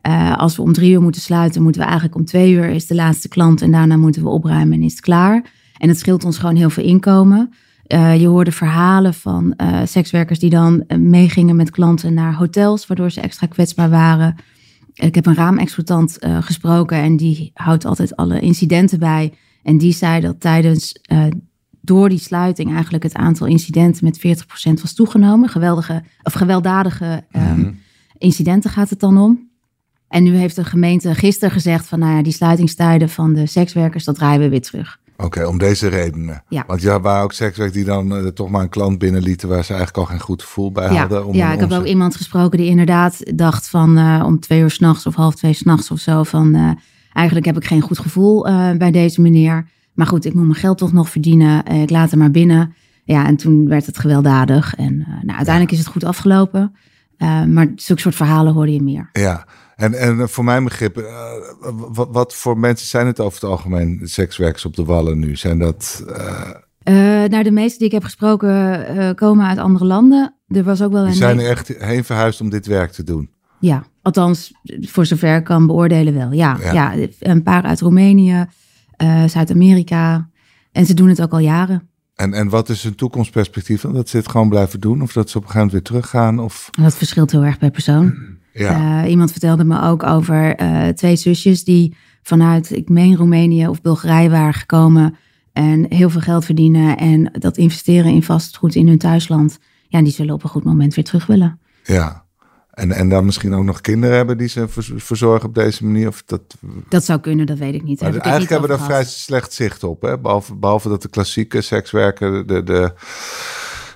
Uh, 0.07 0.38
als 0.38 0.55
we 0.55 0.62
om 0.62 0.73
drie 0.73 0.91
uur 0.91 1.01
moeten 1.01 1.21
sluiten, 1.21 1.62
moeten 1.62 1.81
we 1.81 1.88
eigenlijk 1.88 2.17
om 2.17 2.25
twee 2.25 2.51
uur 2.51 2.65
is 2.65 2.88
de 2.88 2.95
laatste 2.95 3.27
klant. 3.27 3.62
En 3.62 3.71
daarna 3.71 3.97
moeten 3.97 4.23
we 4.23 4.29
opruimen 4.29 4.73
en 4.77 4.83
is 4.83 4.91
het 4.91 5.01
klaar. 5.01 5.45
En 5.77 5.89
het 5.89 6.00
scheelt 6.00 6.23
ons 6.23 6.38
gewoon 6.38 6.55
heel 6.55 6.69
veel 6.69 6.83
inkomen. 6.83 7.53
Je 8.17 8.27
hoorde 8.27 8.51
verhalen 8.51 9.13
van 9.13 9.53
uh, 9.57 9.79
sekswerkers 9.83 10.39
die 10.39 10.50
dan 10.50 10.83
meegingen 10.97 11.55
met 11.55 11.71
klanten 11.71 12.13
naar 12.13 12.35
hotels, 12.35 12.88
waardoor 12.88 13.12
ze 13.12 13.21
extra 13.21 13.47
kwetsbaar 13.47 13.89
waren. 13.89 14.35
Ik 14.93 15.15
heb 15.15 15.25
een 15.25 15.35
raamexploitant 15.35 16.17
gesproken 16.19 16.97
en 16.97 17.17
die 17.17 17.51
houdt 17.53 17.85
altijd 17.85 18.15
alle 18.15 18.39
incidenten 18.39 19.00
bij. 19.00 19.33
En 19.63 19.77
die 19.77 19.93
zei 19.93 20.21
dat 20.21 20.39
tijdens, 20.39 20.95
door 21.81 22.09
die 22.09 22.19
sluiting 22.19 22.73
eigenlijk 22.73 23.03
het 23.03 23.13
aantal 23.13 23.47
incidenten 23.47 24.05
met 24.05 24.17
40% 24.17 24.81
was 24.81 24.93
toegenomen. 24.93 25.50
Geweldige, 25.50 26.03
of 26.23 26.33
gewelddadige 26.33 27.25
um, 27.35 27.79
incidenten 28.17 28.69
gaat 28.69 28.89
het 28.89 29.00
dan 29.00 29.17
om. 29.17 29.51
En 30.07 30.23
nu 30.23 30.35
heeft 30.35 30.55
de 30.55 30.63
gemeente 30.63 31.15
gisteren 31.15 31.51
gezegd 31.53 31.88
van 31.88 32.00
nou 32.00 32.15
ja, 32.15 32.23
die 32.23 32.33
sluitingstijden 32.33 33.09
van 33.09 33.33
de 33.33 33.45
sekswerkers, 33.45 34.03
dat 34.03 34.15
draaien 34.15 34.41
we 34.41 34.50
weer 34.50 34.62
terug. 34.62 35.00
Oké, 35.24 35.46
om 35.46 35.58
deze 35.58 35.88
redenen. 35.88 36.44
Ja. 36.50 36.63
Want 36.68 36.82
ja, 36.82 37.00
waren 37.00 37.24
ook 37.24 37.34
sekswerk 37.34 37.74
die 37.74 37.84
dan 37.84 38.15
eh, 38.15 38.27
toch 38.27 38.50
maar 38.50 38.62
een 38.62 38.70
klant 38.70 38.98
binnenlieten 38.98 39.50
waar 39.50 39.63
ze 39.63 39.74
eigenlijk 39.74 39.98
al 39.98 40.06
geen 40.06 40.25
goed 40.25 40.42
gevoel 40.42 40.72
bij 40.72 40.92
Ja, 40.92 41.00
hadden. 41.00 41.25
Om 41.25 41.36
ja 41.36 41.53
ik 41.53 41.60
heb 41.60 41.72
ook 41.72 41.86
iemand 41.86 42.15
gesproken 42.15 42.58
die 42.58 42.68
inderdaad 42.68 43.38
dacht 43.38 43.70
van 43.70 43.98
eh, 43.98 44.24
om 44.25 44.39
twee 44.39 44.60
uur 44.62 44.70
s'nachts 44.70 45.06
of 45.06 45.15
half 45.15 45.36
twee 45.36 45.53
s'nachts 45.53 45.92
of 45.92 46.00
zo 46.00 46.24
van 46.24 46.56
eh, 46.56 46.72
eigenlijk 47.13 47.46
heb 47.46 47.58
ik 47.58 47.65
geen 47.65 47.82
goed 47.82 48.00
gevoel 48.00 48.42
bij 48.77 48.92
deze 48.92 49.22
meneer. 49.22 49.68
Maar 49.94 50.08
goed, 50.08 50.25
ik 50.25 50.34
moet 50.34 50.44
mijn 50.46 50.60
geld 50.60 50.77
toch 50.77 50.94
nog 50.94 51.10
verdienen. 51.10 51.65
Ik 51.65 51.89
laat 51.89 52.10
hem 52.10 52.20
maar 52.20 52.32
binnen. 52.32 52.74
Ja, 53.03 53.25
en 53.25 53.36
toen 53.36 53.68
werd 53.68 53.86
het 53.86 53.98
gewelddadig. 53.98 54.75
En 54.75 54.98
nou, 54.98 55.38
uiteindelijk 55.38 55.72
is 55.72 55.77
het 55.77 55.88
goed 55.88 56.03
afgelopen. 56.03 56.75
Maar 57.48 57.72
zulke 57.75 58.01
soort 58.01 58.15
verhalen 58.15 58.53
hoorde 58.53 58.74
je 58.74 58.82
meer. 58.82 59.10
Ja, 59.12 59.46
en, 59.75 59.94
en 59.94 60.30
voor 60.30 60.44
mijn 60.44 60.63
begrip, 60.63 60.98
eh, 60.98 61.32
wat, 61.92 62.08
wat 62.12 62.36
voor 62.36 62.58
mensen 62.60 62.88
zijn 62.88 63.08
het 63.08 63.20
over 63.20 63.42
het 63.42 63.50
algemeen, 63.50 64.00
sekswerkers 64.03 64.65
op 64.65 64.75
de 64.75 64.84
Wallen 64.86 65.20
nu? 65.20 65.36
Zijn 65.36 65.60
dat, 65.60 66.03
Eh, 66.84 66.94
nou, 67.24 67.44
de 67.44 67.51
meeste 67.51 67.77
die 67.77 67.88
ik 67.88 67.94
heb 67.94 68.03
gesproken 68.03 69.15
komen 69.15 69.46
uit 69.48 69.58
andere 69.58 69.86
landen. 69.86 70.36
Er 70.48 70.63
was 70.63 70.82
ook 70.82 70.92
wel 70.92 71.01
die 71.01 71.10
een. 71.12 71.15
zijn 71.18 71.39
er 71.39 71.50
echt 71.50 71.68
heen 71.68 72.03
verhuisd 72.03 72.42
om 72.42 72.50
dit 72.50 72.65
werk 72.65 72.92
te 72.92 73.03
doen? 73.03 73.30
Ja, 73.60 73.84
althans, 74.01 74.51
voor 74.82 75.06
zover 75.06 75.36
ik 75.36 75.44
kan 75.44 75.68
beoordelen 75.68 76.13
wel. 76.13 76.32
Ja, 76.32 76.58
Ja. 76.62 76.74
ja. 76.74 77.08
een 77.20 77.44
paar 77.44 77.63
uit 77.63 77.80
Roemenië, 77.82 78.46
Zuid-Amerika. 79.27 80.30
En 80.72 80.86
ze 80.86 80.94
doen 80.94 81.08
het 81.10 81.22
ook 81.22 81.32
al 81.32 81.39
jaren. 81.39 81.89
En, 82.15 82.34
en 82.34 82.50
wat 82.50 82.70
is 82.70 82.84
hun 82.84 82.96
toekomstperspectief? 82.96 83.82
Dat 83.82 84.10
ze 84.10 84.18
het 84.18 84.30
gewoon 84.30 84.50
blijven 84.50 84.80
doen? 84.80 85.01
Of 85.01 85.13
dat 85.13 85.30
ze 85.30 85.38
op 85.38 85.44
een 85.44 85.50
gegeven 85.50 85.68
moment 85.72 85.72
weer 85.89 86.00
teruggaan? 86.01 86.39
Of, 86.39 86.70
Dat 86.82 86.96
verschilt 86.96 87.32
heel 87.32 87.44
erg 87.44 87.58
per 87.58 87.72
persoon. 87.72 88.13
Ja, 88.53 89.03
Eh, 89.03 89.10
iemand 89.10 89.31
vertelde 89.31 89.63
me 89.63 89.81
ook 89.81 90.03
over 90.03 90.55
eh, 90.55 90.88
twee 90.88 91.15
zusjes 91.15 91.63
die 91.63 91.95
vanuit, 92.22 92.72
ik 92.72 92.89
meen 92.89 93.15
Roemenië 93.15 93.67
of 93.67 93.81
Bulgarije 93.81 94.29
waren 94.29 94.53
gekomen. 94.53 95.15
En 95.53 95.86
heel 95.89 96.10
veel 96.10 96.22
geld 96.22 96.45
verdienen 96.45 96.98
en 96.98 97.31
dat 97.39 97.57
investeren 97.57 98.12
in 98.12 98.24
vastgoed 98.24 98.75
in 98.75 98.88
hun 98.88 98.98
thuisland. 98.98 99.60
Ja, 99.88 100.01
die 100.01 100.12
zullen 100.13 100.33
op 100.33 100.43
een 100.43 100.50
goed 100.50 100.63
moment 100.63 100.95
weer 100.95 101.03
terug 101.05 101.25
willen. 101.25 101.60
ja. 101.83 102.22
En, 102.74 102.91
en 102.91 103.10
dan 103.10 103.25
misschien 103.25 103.53
ook 103.53 103.63
nog 103.63 103.81
kinderen 103.81 104.15
hebben 104.15 104.38
die 104.38 104.48
ze 104.48 104.65
verzorgen 104.95 105.48
op 105.50 105.55
deze 105.55 105.86
manier? 105.86 106.07
Of 106.07 106.24
dat, 106.25 106.41
Dat 106.89 107.03
zou 107.05 107.19
kunnen, 107.19 107.45
dat 107.45 107.57
weet 107.57 107.74
ik 107.74 107.83
niet. 107.83 108.00
maar 108.01 108.10
Heb 108.10 108.17
ik 108.17 108.24
het 108.24 108.31
eigenlijk 108.33 108.62
niet 108.62 108.69
hebben 108.69 108.69
we 108.69 108.77
daar 108.77 109.03
vrij 109.03 109.03
slecht 109.13 109.53
zicht 109.53 109.83
op. 109.83 110.01
Hè? 110.01 110.19
Behalve, 110.19 110.55
behalve 110.55 110.89
dat 110.89 111.01
de 111.01 111.10
klassieke 111.10 111.62
sekswerker, 111.62 112.48
de, 112.48 112.63
de, 112.63 112.93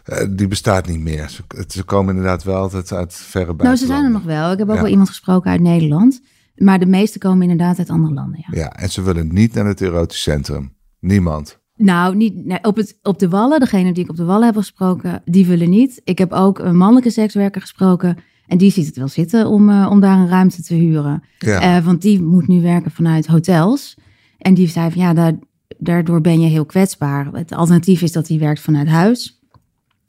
eh, 0.08 0.28
die 0.30 0.48
bestaat 0.48 0.88
niet 0.88 1.00
meer. 1.00 1.30
Ze, 1.68 1.84
komen 1.84 2.16
inderdaad 2.16 2.44
wel 2.44 2.56
altijd 2.56 2.92
uit 2.92 3.14
verre 3.14 3.54
Nou, 3.58 3.76
ze 3.76 3.86
zijn 3.86 4.06
er 4.06 4.12
buitenlanden. 4.12 4.12
nog 4.12 4.24
wel. 4.24 4.52
Ik 4.52 4.58
heb 4.58 4.68
ook 4.70 4.76
Ja. 4.76 4.82
wel 4.82 4.92
iemand 4.92 5.10
gesproken 5.10 5.52
uit 5.52 5.62
Nederland. 5.62 6.22
Maar 6.56 6.80
de 6.80 6.86
meeste 6.86 7.18
komen 7.20 7.42
inderdaad 7.42 7.78
uit 7.80 7.90
andere 7.90 8.14
landen, 8.14 8.46
ja. 8.50 8.60
Ja, 8.60 8.74
en 8.76 8.90
ze 8.90 9.02
willen 9.02 9.34
niet 9.34 9.54
naar 9.54 9.66
het 9.66 9.82
erotisch 9.82 10.22
centrum. 10.22 10.74
Niemand. 11.00 11.60
Nou, 11.76 12.16
niet, 12.16 12.46
nee, 12.46 12.64
op, 12.64 12.76
het, 12.76 13.00
op 13.04 13.20
de 13.20 13.30
Wallen, 13.30 13.60
degene 13.60 13.94
die 13.94 14.04
ik 14.04 14.10
op 14.10 14.16
de 14.16 14.24
Wallen 14.24 14.46
heb 14.46 14.56
gesproken, 14.56 15.22
die 15.26 15.46
willen 15.46 15.70
niet. 15.70 16.02
Ik 16.04 16.18
heb 16.18 16.32
ook 16.32 16.60
een 16.60 16.78
mannelijke 16.78 17.10
sekswerker 17.10 17.62
gesproken. 17.62 18.18
En 18.48 18.58
die 18.58 18.72
ziet 18.72 18.86
het 18.86 18.98
wel 18.98 19.08
zitten 19.08 19.48
om, 19.48 19.70
eh, 19.70 19.88
om 19.92 20.00
daar 20.00 20.18
een 20.18 20.28
ruimte 20.30 20.64
te 20.64 20.74
huren. 20.74 21.24
Ja. 21.38 21.60
Eh, 21.78 21.86
want 21.86 22.02
die 22.02 22.22
moet 22.22 22.48
nu 22.48 22.62
werken 22.62 22.92
vanuit 22.92 23.28
hotels. 23.28 23.98
En 24.38 24.54
die 24.54 24.68
zei 24.68 24.92
van 24.92 25.02
ja, 25.02 25.14
daar, 25.14 25.34
daardoor 25.78 26.22
ben 26.22 26.40
je 26.42 26.48
heel 26.48 26.66
kwetsbaar. 26.66 27.28
Het 27.32 27.52
alternatief 27.54 28.02
is 28.02 28.12
dat 28.12 28.28
hij 28.28 28.40
werkt 28.40 28.62
vanuit 28.62 28.88
huis. 28.88 29.37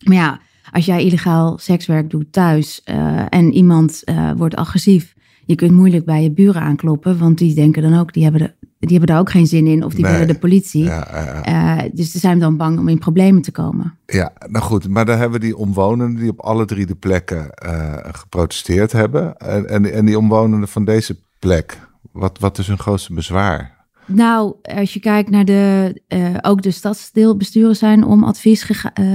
Maar 0.08 0.16
ja, 0.16 0.40
als 0.72 0.84
jij 0.86 1.04
illegaal 1.04 1.58
sekswerk 1.58 2.10
doet 2.10 2.32
thuis 2.32 2.80
eh, 2.84 3.24
en 3.28 3.52
iemand 3.52 4.04
eh, 4.04 4.30
wordt 4.36 4.54
agressief, 4.54 5.14
je 5.44 5.54
kunt 5.54 5.72
moeilijk 5.72 6.04
bij 6.04 6.22
je 6.22 6.30
buren 6.30 6.62
aankloppen, 6.62 7.18
want 7.18 7.38
die 7.38 7.54
denken 7.54 7.82
dan 7.82 7.98
ook, 7.98 8.12
die 8.12 8.22
hebben, 8.22 8.40
de, 8.40 8.54
die 8.78 8.90
hebben 8.90 9.06
daar 9.08 9.18
ook 9.18 9.30
geen 9.30 9.46
zin 9.46 9.66
in 9.66 9.84
of 9.84 9.94
die 9.94 10.02
Nee. 10.04 10.12
willen 10.12 10.26
de 10.28 10.38
politie. 10.38 10.84
Ja, 10.84 11.08
ja, 11.12 11.24
ja. 11.24 11.44
Eh, 11.84 11.90
dus 11.92 12.10
ze 12.10 12.18
zijn 12.18 12.38
dan 12.38 12.56
bang 12.56 12.78
om 12.78 12.88
in 12.88 12.98
problemen 12.98 13.42
te 13.42 13.50
komen. 13.52 13.94
Ja, 14.06 14.32
nou 14.46 14.64
goed, 14.64 14.88
maar 14.88 15.04
dan 15.04 15.18
hebben 15.18 15.40
we 15.40 15.46
die 15.46 15.56
omwonenden 15.56 16.20
die 16.20 16.30
op 16.30 16.40
alle 16.40 16.64
drie 16.64 16.86
de 16.86 16.94
plekken 16.94 17.50
geprotesteerd 18.12 18.92
hebben. 18.92 19.36
En, 19.36 19.68
en, 19.68 19.92
en 19.92 20.06
die 20.06 20.18
omwonenden 20.18 20.68
van 20.68 20.84
deze 20.84 21.16
plek, 21.38 21.78
wat, 22.12 22.38
wat 22.38 22.58
is 22.58 22.66
hun 22.66 22.78
grootste 22.78 23.14
bezwaar? 23.14 23.76
Nou, 24.06 24.54
als 24.62 24.94
je 24.94 25.00
kijkt 25.00 25.30
naar 25.30 25.44
de. 25.44 26.00
ook 26.42 26.62
de 26.62 26.70
stadsdeelbesturen 26.70 27.76
zijn 27.76 28.04
om 28.04 28.24
advies 28.24 28.70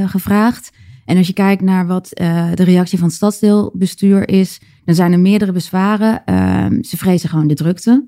gevraagd. 0.05 0.71
En 1.05 1.17
als 1.17 1.27
je 1.27 1.33
kijkt 1.33 1.61
naar 1.61 1.87
wat 1.87 2.11
eh, 2.11 2.47
de 2.53 2.63
reactie 2.63 2.97
van 2.97 3.07
het 3.07 3.15
stadsdeelbestuur 3.15 4.27
is, 4.29 4.61
dan 4.85 4.95
zijn 4.95 5.11
er 5.11 5.19
meerdere 5.19 5.51
bezwaren. 5.51 6.25
Ehm, 6.25 6.83
ze 6.83 6.97
vrezen 6.97 7.29
gewoon 7.29 7.47
de 7.47 7.53
drukte. 7.53 8.05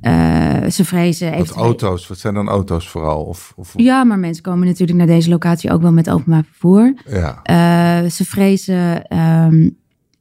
Eh, 0.00 0.66
ze 0.70 0.84
vrezen 0.84 1.38
Wat 1.38 1.50
auto's, 1.50 2.06
wat 2.06 2.18
zijn 2.18 2.34
dan 2.34 2.48
auto's 2.48 2.88
vooral? 2.88 3.24
Of, 3.24 3.52
of, 3.56 3.72
Ja, 3.76 4.04
maar 4.04 4.18
mensen 4.18 4.42
komen 4.42 4.66
natuurlijk 4.66 4.98
naar 4.98 5.06
deze 5.06 5.28
locatie 5.28 5.72
ook 5.72 5.82
wel 5.82 5.92
met 5.92 6.10
openbaar 6.10 6.44
vervoer. 6.44 6.94
ja. 7.06 7.40
Eh, 7.42 8.10
ze 8.10 8.24
vrezen 8.24 9.06
ehm, 9.06 9.68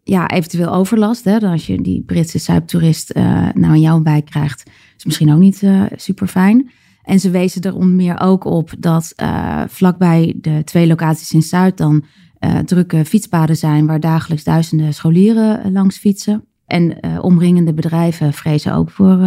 ja, 0.04 0.30
eventueel 0.30 0.74
overlast. 0.74 1.24
Hè? 1.24 1.40
Dan 1.40 1.52
Als 1.52 1.68
je 1.68 1.82
die 1.82 2.04
Britse 2.06 2.38
zuiptoerist 2.38 3.14
nou 3.54 3.74
in 3.74 3.82
jouw 3.82 4.02
wijk 4.02 4.26
krijgt, 4.26 4.70
is 4.98 5.06
misschien 5.06 5.34
ook 5.34 5.40
niet 5.40 5.64
super 5.96 6.28
fijn. 6.28 6.72
En 7.08 7.20
ze 7.20 7.30
wezen 7.30 7.62
er 7.62 7.76
onder 7.76 7.96
meer 7.96 8.20
ook 8.20 8.46
op 8.46 8.74
dat 8.80 9.14
eh, 9.16 9.64
vlakbij 9.68 10.34
de 10.38 10.62
twee 10.64 10.88
locaties 10.88 11.34
in 11.34 11.42
Zuid 11.42 11.78
dan 11.78 12.06
eh, 12.40 12.58
drukke 12.58 13.06
fietspaden 13.06 13.56
zijn 13.56 13.86
waar 13.86 14.00
dagelijks 14.00 14.44
duizenden 14.44 14.94
scholieren 14.94 15.64
eh, 15.64 15.72
langs 15.72 15.98
fietsen. 15.98 16.46
En 16.66 16.98
omringende 17.22 17.74
bedrijven 17.74 18.34
vrezen 18.34 18.74
ook 18.74 18.92
voor 18.92 19.18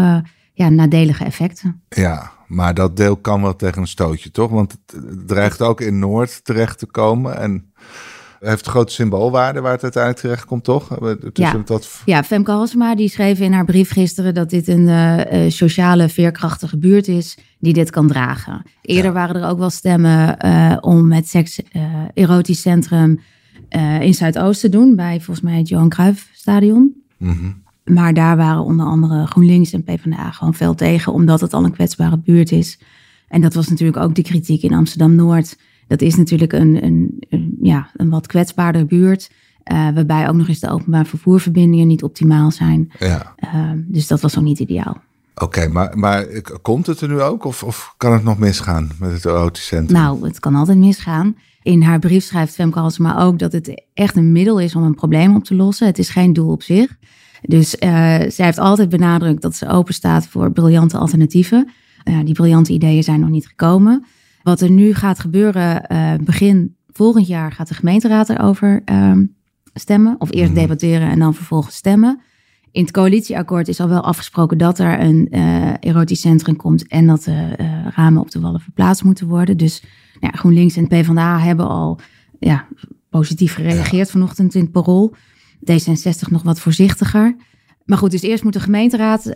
ja, 0.52 0.68
nadelige 0.68 1.24
effecten. 1.24 1.82
ja, 1.88 2.32
maar 2.46 2.74
dat 2.74 2.96
deel 2.96 3.16
kan 3.16 3.42
wel 3.42 3.56
tegen 3.56 3.80
een 3.80 3.88
stootje, 3.88 4.30
toch? 4.30 4.50
Want 4.50 4.72
het 4.72 5.28
dreigt 5.28 5.62
ook 5.62 5.80
in 5.80 5.98
Noord 5.98 6.44
terecht 6.44 6.78
te 6.78 6.86
komen. 6.86 7.38
En 7.38 7.72
heeft 8.40 8.66
grote 8.66 8.92
symboolwaarde 8.92 9.60
waar 9.60 9.72
het 9.72 9.82
uiteindelijk 9.82 10.22
terecht 10.22 10.44
komt, 10.44 10.64
toch? 10.64 10.88
Tussen 11.32 11.58
Ja. 11.58 11.62
dat, 11.64 12.02
Ja, 12.04 12.24
Femke 12.24 12.50
Halsema 12.50 12.94
die 12.94 13.08
schreef 13.08 13.40
in 13.40 13.52
haar 13.52 13.64
brief 13.64 13.90
gisteren 13.90 14.34
dat 14.34 14.50
dit 14.50 14.68
een 14.68 14.88
eh, 14.88 15.44
eh, 15.44 15.50
sociale, 15.50 16.08
veerkrachtige 16.08 16.78
buurt 16.78 17.08
is 17.08 17.38
die 17.58 17.72
dit 17.72 17.90
kan 17.90 18.06
dragen. 18.06 18.62
Eerder 18.82 19.12
waren 19.12 19.42
er 19.42 19.48
ook 19.48 19.58
wel 19.58 19.70
stemmen 19.70 20.38
eh, 20.38 20.76
om 20.80 21.12
het 21.12 21.28
seks 21.28 21.62
eh, 21.62 21.82
erotisch 22.14 22.60
centrum 22.60 23.20
eh, 23.68 24.00
in 24.00 24.14
Zuidoost 24.14 24.60
te 24.60 24.68
doen, 24.68 24.96
bij 24.96 25.20
volgens 25.20 25.40
mij 25.40 25.58
het 25.58 25.68
Johan 25.68 25.88
Cruijff 25.88 26.28
Stadion. 26.32 27.02
Mhm. 27.16 27.52
Maar 27.84 28.14
daar 28.14 28.36
waren 28.36 28.62
onder 28.62 28.86
andere 28.86 29.26
GroenLinks 29.26 29.72
en 29.72 29.84
PvdA 29.84 30.30
gewoon 30.30 30.54
veel 30.54 30.74
tegen, 30.74 31.12
omdat 31.12 31.40
het 31.40 31.52
al 31.52 31.64
een 31.64 31.72
kwetsbare 31.72 32.18
buurt 32.18 32.52
is. 32.52 32.78
En 33.28 33.40
dat 33.40 33.54
was 33.54 33.68
natuurlijk 33.68 33.98
ook 33.98 34.14
de 34.14 34.22
kritiek 34.22 34.62
in 34.62 34.74
Amsterdam-Noord. 34.74 35.56
Dat 35.90 36.00
is 36.00 36.16
natuurlijk 36.16 36.52
een, 36.52 36.84
een, 36.84 37.22
een, 37.28 37.56
ja, 37.62 37.90
een 37.96 38.10
wat 38.10 38.26
kwetsbaarder 38.26 38.86
buurt. 38.86 39.30
eh, 39.62 39.76
waarbij 39.94 40.28
ook 40.28 40.34
nog 40.34 40.48
eens 40.48 40.60
de 40.60 40.70
openbaar 40.70 41.06
vervoerverbindingen 41.06 41.86
niet 41.86 42.02
optimaal 42.02 42.50
zijn. 42.50 42.92
ja. 42.98 43.32
Eh, 43.36 43.70
dus 43.76 44.06
dat 44.06 44.20
was 44.20 44.38
ook 44.38 44.44
niet 44.44 44.58
ideaal. 44.58 44.96
Oké, 45.34 45.68
maar, 45.68 45.98
maar 45.98 46.26
komt 46.62 46.86
het 46.86 47.00
er 47.00 47.08
nu 47.08 47.20
ook? 47.20 47.44
Of, 47.44 47.62
of 47.62 47.94
kan 47.96 48.12
het 48.12 48.24
nog 48.24 48.38
misgaan 48.38 48.90
met 48.98 49.12
het 49.12 49.24
erotisch 49.24 49.66
centrum? 49.66 49.98
Nou, 49.98 50.24
het 50.26 50.40
kan 50.40 50.54
altijd 50.54 50.78
misgaan. 50.78 51.36
In 51.62 51.82
haar 51.82 51.98
brief 51.98 52.24
schrijft 52.24 52.54
Femke 52.54 52.78
Halsema 52.78 53.18
ook 53.18 53.38
dat 53.38 53.52
het 53.52 53.84
echt 53.94 54.16
een 54.16 54.32
middel 54.32 54.60
is 54.60 54.74
om 54.74 54.82
een 54.82 54.94
probleem 54.94 55.36
op 55.36 55.44
te 55.44 55.54
lossen. 55.54 55.86
Het 55.86 55.98
is 55.98 56.08
geen 56.08 56.32
doel 56.32 56.50
op 56.50 56.62
zich. 56.62 56.96
Dus 57.42 57.78
eh, 57.78 57.90
zij 58.28 58.44
heeft 58.44 58.58
altijd 58.58 58.88
benadrukt 58.88 59.42
dat 59.42 59.56
ze 59.56 59.68
open 59.68 59.94
staat 59.94 60.26
voor 60.26 60.52
briljante 60.52 60.98
alternatieven. 60.98 61.70
Die 62.24 62.34
briljante 62.34 62.72
ideeën 62.72 63.02
zijn 63.02 63.20
nog 63.20 63.28
niet 63.28 63.46
gekomen. 63.46 64.04
Wat 64.42 64.60
er 64.60 64.70
nu 64.70 64.94
gaat 64.94 65.18
gebeuren, 65.18 65.86
eh, 65.86 66.14
begin 66.20 66.76
volgend 66.88 67.26
jaar 67.26 67.52
gaat 67.52 67.68
de 67.68 67.74
gemeenteraad 67.74 68.28
erover 68.28 68.82
ehm, 68.84 69.24
stemmen. 69.74 70.16
Of 70.18 70.32
eerst 70.32 70.52
Mhm. 70.52 70.60
debatteren 70.60 71.10
en 71.10 71.18
dan 71.18 71.34
vervolgens 71.34 71.74
stemmen. 71.74 72.20
In 72.72 72.82
het 72.82 72.90
coalitieakkoord 72.92 73.68
is 73.68 73.80
al 73.80 73.88
wel 73.88 74.00
afgesproken 74.00 74.58
dat 74.58 74.78
er 74.78 75.00
een 75.00 75.28
eh, 75.30 75.72
erotisch 75.80 76.20
centrum 76.20 76.56
komt 76.56 76.88
en 76.88 77.06
dat 77.06 77.24
de 77.24 77.54
eh, 77.56 77.86
ramen 77.94 78.20
op 78.20 78.30
de 78.30 78.40
wallen 78.40 78.60
verplaatst 78.60 79.04
moeten 79.04 79.26
worden. 79.28 79.56
Dus 79.56 79.82
nou 80.20 80.32
ja, 80.32 80.38
GroenLinks 80.38 80.76
en 80.76 80.86
PvdA 80.86 81.38
hebben 81.38 81.68
al 81.68 81.98
ja, 82.38 82.66
positief 83.10 83.54
gereageerd 83.54 84.10
vanochtend 84.10 84.54
in 84.54 84.60
het 84.62 84.72
parool. 84.72 85.14
D66 85.72 86.30
nog 86.30 86.42
wat 86.42 86.60
voorzichtiger. 86.60 87.36
Maar 87.84 87.98
goed, 87.98 88.10
dus 88.10 88.22
eerst 88.22 88.44
moet 88.44 88.52
de 88.52 88.60
gemeenteraad 88.60 89.32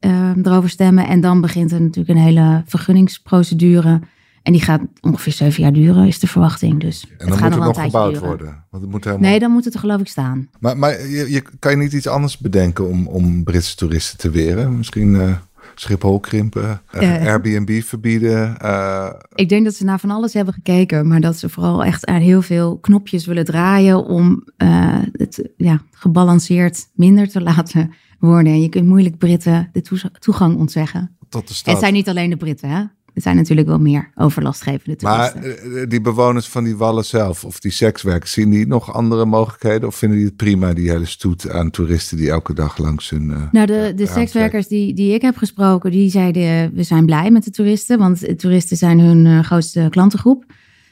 eh, 0.00 0.36
erover 0.42 0.70
stemmen. 0.70 1.06
En 1.06 1.20
dan 1.20 1.40
begint 1.40 1.72
er 1.72 1.80
natuurlijk 1.80 2.18
een 2.18 2.24
hele 2.24 2.62
vergunningsprocedure. 2.66 4.00
En 4.42 4.52
die 4.54 4.62
gaat 4.62 4.80
ongeveer 5.00 5.32
zeven 5.32 5.62
jaar 5.62 5.72
duren, 5.72 6.06
is 6.06 6.18
de 6.18 6.26
verwachting. 6.26 6.80
Dus 6.80 7.02
en 7.02 7.10
het 7.18 7.28
dan 7.28 7.38
gaat 7.38 7.50
moet 7.50 7.58
nog 7.58 7.76
het 7.76 7.84
gebouwd 7.84 8.12
duren. 8.12 8.28
worden. 8.28 8.64
Want 8.70 8.82
het 8.82 8.92
moet 8.92 9.04
helemaal... 9.04 9.30
Nee, 9.30 9.38
dan 9.38 9.50
moet 9.50 9.64
het 9.64 9.74
er 9.74 9.80
geloof 9.80 10.00
ik 10.00 10.08
staan. 10.08 10.48
Maar, 10.60 10.78
maar 10.78 11.06
je, 11.06 11.30
je, 11.30 11.42
kan 11.58 11.70
je 11.70 11.76
niet 11.76 11.92
iets 11.92 12.06
anders 12.06 12.38
bedenken 12.38 12.88
om, 12.88 13.06
om 13.06 13.44
Britse 13.44 13.76
toeristen 13.76 14.18
te 14.18 14.30
weren? 14.30 14.76
Misschien 14.76 15.20
eh, 15.20 15.30
Schiphol 15.74 16.20
krimpen, 16.20 16.80
eh, 16.90 17.20
Eh. 17.20 17.26
Airbnb 17.26 17.82
verbieden. 17.82 18.56
Ik 19.34 19.48
denk 19.48 19.64
dat 19.64 19.74
ze 19.74 19.84
naar 19.84 20.00
van 20.00 20.10
alles 20.10 20.32
hebben 20.32 20.54
gekeken, 20.54 21.08
maar 21.08 21.20
dat 21.20 21.36
ze 21.36 21.48
vooral 21.48 21.84
echt 21.84 22.06
aan 22.06 22.20
heel 22.20 22.42
veel 22.42 22.78
knopjes 22.78 23.26
willen 23.26 23.44
draaien 23.44 24.04
om 24.04 24.44
het 25.12 25.48
ja, 25.56 25.82
gebalanceerd 25.92 26.88
minder 26.94 27.28
te 27.28 27.40
laten 27.40 27.92
worden. 28.18 28.52
En 28.52 28.62
je 28.62 28.68
kunt 28.68 28.86
moeilijk 28.86 29.18
Britten 29.18 29.68
de 29.72 30.10
toegang 30.18 30.56
ontzeggen. 30.56 31.16
tot 31.28 31.48
de 31.48 31.54
stad. 31.54 31.72
Het 31.72 31.82
zijn 31.82 31.92
niet 31.92 32.08
alleen 32.08 32.30
de 32.30 32.36
Britten, 32.36 32.68
hè? 32.68 32.84
er 33.18 33.24
zijn 33.24 33.36
natuurlijk 33.36 33.68
wel 33.68 33.78
meer 33.78 34.10
overlastgevende 34.14 34.96
toeristen. 34.96 35.40
Maar 35.40 35.66
uh, 35.66 35.88
die 35.88 36.00
bewoners 36.00 36.48
van 36.48 36.64
die 36.64 36.76
wallen 36.76 37.04
zelf, 37.04 37.44
of 37.44 37.60
die 37.60 37.70
sekswerkers, 37.70 38.32
zien 38.32 38.50
die 38.50 38.66
nog 38.66 38.92
andere 38.92 39.24
mogelijkheden? 39.24 39.88
Of 39.88 39.96
vinden 39.96 40.18
die 40.18 40.26
het 40.26 40.36
prima, 40.36 40.72
die 40.72 40.90
hele 40.90 41.04
stoet 41.04 41.50
aan 41.50 41.70
toeristen 41.70 42.16
die 42.16 42.30
elke 42.30 42.54
dag 42.54 42.78
langs 42.78 43.10
hun... 43.10 43.30
Uh, 43.30 43.42
nou, 43.52 43.66
de, 43.66 43.92
de 43.96 44.06
sekswerkers 44.06 44.66
die, 44.66 44.94
die 44.94 45.14
ik 45.14 45.22
heb 45.22 45.36
gesproken, 45.36 45.90
die 45.90 46.10
zeiden 46.10 46.74
we 46.74 46.82
zijn 46.82 47.06
blij 47.06 47.30
met 47.30 47.44
de 47.44 47.50
toeristen. 47.50 47.98
Want 47.98 48.38
toeristen 48.38 48.76
zijn 48.76 49.00
hun 49.00 49.44
grootste 49.44 49.86
klantengroep. 49.90 50.44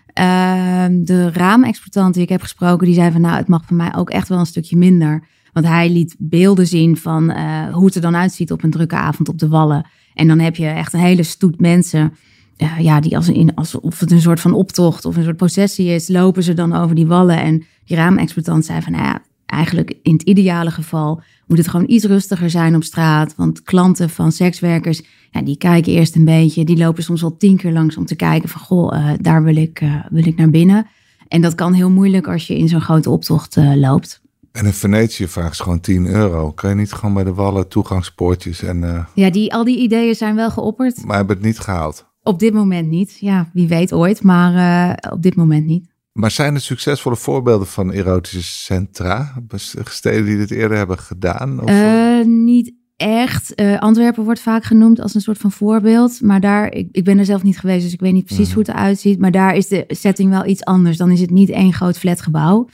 Ehm, 0.07 1.05
de 1.05 1.31
raamexploitant 1.33 2.15
die 2.15 2.23
ik 2.23 2.29
heb 2.29 2.41
gesproken, 2.41 2.87
die 2.87 2.95
zei 2.95 3.13
van 3.13 3.21
nou, 3.21 3.37
het 3.37 3.49
mag 3.49 3.65
voor 3.65 3.77
mij 3.77 3.95
ook 3.97 4.11
echt 4.11 4.29
wel 4.29 4.39
een 4.39 4.47
stukje 4.47 4.77
minder. 4.77 5.25
Want 5.57 5.69
hij 5.69 5.91
liet 5.91 6.17
beelden 6.19 6.67
zien 6.67 6.97
van 6.97 7.31
uh, 7.31 7.75
hoe 7.75 7.85
het 7.85 7.95
er 7.95 8.01
dan 8.01 8.17
uitziet 8.17 8.53
op 8.53 8.63
een 8.63 8.71
drukke 8.71 8.95
avond 8.95 9.29
op 9.29 9.39
de 9.39 9.49
Wallen. 9.49 9.87
En 10.15 10.29
dan 10.29 10.39
heb 10.39 10.57
je 10.57 10.67
echt 10.67 10.93
een 10.93 11.01
hele 11.01 11.23
stoet 11.23 11.61
mensen. 11.61 12.13
Uh, 12.59 12.79
ja, 12.79 13.01
die 13.01 13.17
als 13.17 13.29
in, 13.29 13.55
alsof 13.55 14.01
het 14.01 14.11
een 14.11 14.21
soort 14.21 14.41
van 14.41 14.53
optocht 14.53 15.05
of 15.05 15.17
een 15.17 15.25
soort 15.25 15.37
processie 15.37 15.89
is, 15.89 16.09
lopen 16.09 16.43
ze 16.43 16.55
dan 16.55 16.75
over 16.75 16.95
die 16.95 17.07
wallen. 17.07 17.41
En 17.41 17.65
die 17.85 17.97
raamexploitant 17.97 18.65
zei 18.65 18.83
van, 18.83 18.93
nou 18.93 19.05
ja, 19.05 19.23
eigenlijk 19.47 19.95
in 20.03 20.13
het 20.13 20.23
ideale 20.23 20.71
geval 20.71 21.23
moet 21.47 21.59
het 21.59 21.69
gewoon 21.69 21.91
iets 21.91 22.05
rustiger 22.05 22.51
zijn 22.51 22.75
op 22.75 22.85
straat. 22.85 23.35
Want 23.37 23.63
klanten 23.63 24.11
van 24.11 24.33
sekswerkers, 24.33 25.03
ja, 25.31 25.43
die 25.43 25.57
kijken 25.57 25.93
eerst 25.93 26.17
een 26.17 26.25
beetje. 26.25 26.65
Die 26.65 26.77
lopen 26.77 27.03
soms 27.03 27.23
al 27.23 27.37
tien 27.37 27.57
keer 27.57 27.73
langs 27.73 27.97
om 27.97 28.07
te 28.07 28.17
kijken 28.17 28.49
van, 28.49 28.61
goh, 28.61 28.97
uh, 28.99 29.11
daar 29.21 29.43
wil 29.43 29.57
ik, 29.57 29.83
wil 30.11 30.27
ik 30.27 30.37
naar 30.37 30.51
binnen. 30.51 30.87
En 31.29 31.41
dat 31.41 31.55
kan 31.55 31.73
heel 31.73 31.91
moeilijk 31.91 32.29
als 32.29 32.47
je 32.47 32.59
in 32.59 32.69
zo'n 32.69 32.81
grote 32.81 33.11
optocht 33.11 33.57
loopt. 33.75 34.25
En 34.57 34.65
in 34.65 34.73
Venetië 34.73 35.29
vraagt 35.29 35.57
ze 35.57 35.63
gewoon 35.63 35.81
10 35.81 36.07
euro. 36.07 36.53
Kan 36.53 36.71
je 36.71 36.77
niet 36.77 36.93
gewoon 36.93 37.15
bij 37.15 37.25
de 37.25 37.35
wallen 37.35 37.69
toegangspoortjes 37.69 38.63
en... 38.63 38.83
Uh... 38.83 39.05
Ja, 39.15 39.31
die, 39.31 39.55
al 39.55 39.65
die 39.65 39.79
ideeën 39.79 40.15
zijn 40.15 40.35
wel 40.35 40.51
geopperd. 40.51 41.05
Maar 41.05 41.17
hebben 41.17 41.37
het 41.37 41.45
niet 41.45 41.59
gehaald? 41.59 42.07
Op 42.23 42.39
dit 42.39 42.53
moment 42.53 42.89
niet. 42.89 43.17
Ja, 43.21 43.51
wie 43.53 43.69
weet 43.69 43.93
ooit, 43.93 44.23
maar 44.23 44.55
uh, 44.55 45.13
op 45.13 45.23
dit 45.23 45.37
moment 45.37 45.67
niet. 45.67 45.89
Maar 46.13 46.31
zijn 46.31 46.55
er 46.55 46.61
succesvolle 46.61 47.17
voorbeelden 47.17 47.67
van 47.67 47.93
erotische 47.93 48.43
centra? 48.43 49.43
Steden 49.85 50.25
die 50.25 50.37
dit 50.37 50.51
eerder 50.51 50.77
hebben 50.77 50.99
gedaan? 50.99 51.63
Of? 51.63 51.71
Uh, 51.71 52.25
niet 52.25 52.73
echt. 52.97 53.61
Uh, 53.61 53.79
Antwerpen 53.79 54.25
wordt 54.25 54.41
vaak 54.41 54.65
genoemd 54.65 55.01
als 55.01 55.15
een 55.15 55.21
soort 55.21 55.39
van 55.39 55.53
voorbeeld. 55.53 56.21
Maar 56.21 56.41
daar, 56.41 56.73
ik, 56.73 56.89
ik 56.93 57.05
ben 57.05 57.19
er 57.19 57.25
zelf 57.25 57.43
niet 57.43 57.59
geweest, 57.59 57.83
dus 57.83 57.93
ik 57.93 58.01
weet 58.01 58.13
niet 58.13 58.25
precies 58.25 58.49
mm. 58.49 58.55
hoe 58.55 58.63
het 58.63 58.73
eruit 58.73 58.99
ziet. 58.99 59.19
Maar 59.19 59.31
daar 59.31 59.55
is 59.55 59.69
de 59.69 59.85
setting 59.89 60.31
wel 60.31 60.47
iets 60.47 60.65
anders. 60.65 60.97
Dan 60.97 61.11
is 61.11 61.21
het 61.21 61.31
niet 61.31 61.51
één 61.51 61.73
groot 61.73 61.99
flatgebouw. 61.99 62.69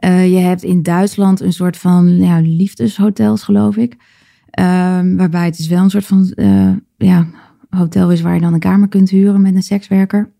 Uh, 0.00 0.32
je 0.32 0.38
hebt 0.38 0.62
in 0.62 0.82
Duitsland 0.82 1.40
een 1.40 1.52
soort 1.52 1.76
van 1.76 2.20
liefdeshotels, 2.56 3.42
geloof 3.42 3.76
ik. 3.76 3.92
Um, 3.92 5.16
waarbij 5.16 5.44
het 5.44 5.58
is 5.58 5.68
wel 5.68 5.82
een 5.82 5.90
soort 5.90 6.06
van 6.06 6.32
uh, 6.36 6.72
ja, 6.96 7.26
hotel 7.70 8.10
is 8.10 8.20
waar 8.20 8.34
je 8.34 8.40
dan 8.40 8.52
een 8.52 8.60
kamer 8.60 8.88
kunt 8.88 9.10
huren 9.10 9.40
met 9.40 9.54
een 9.54 9.62
sekswerker. 9.62 10.30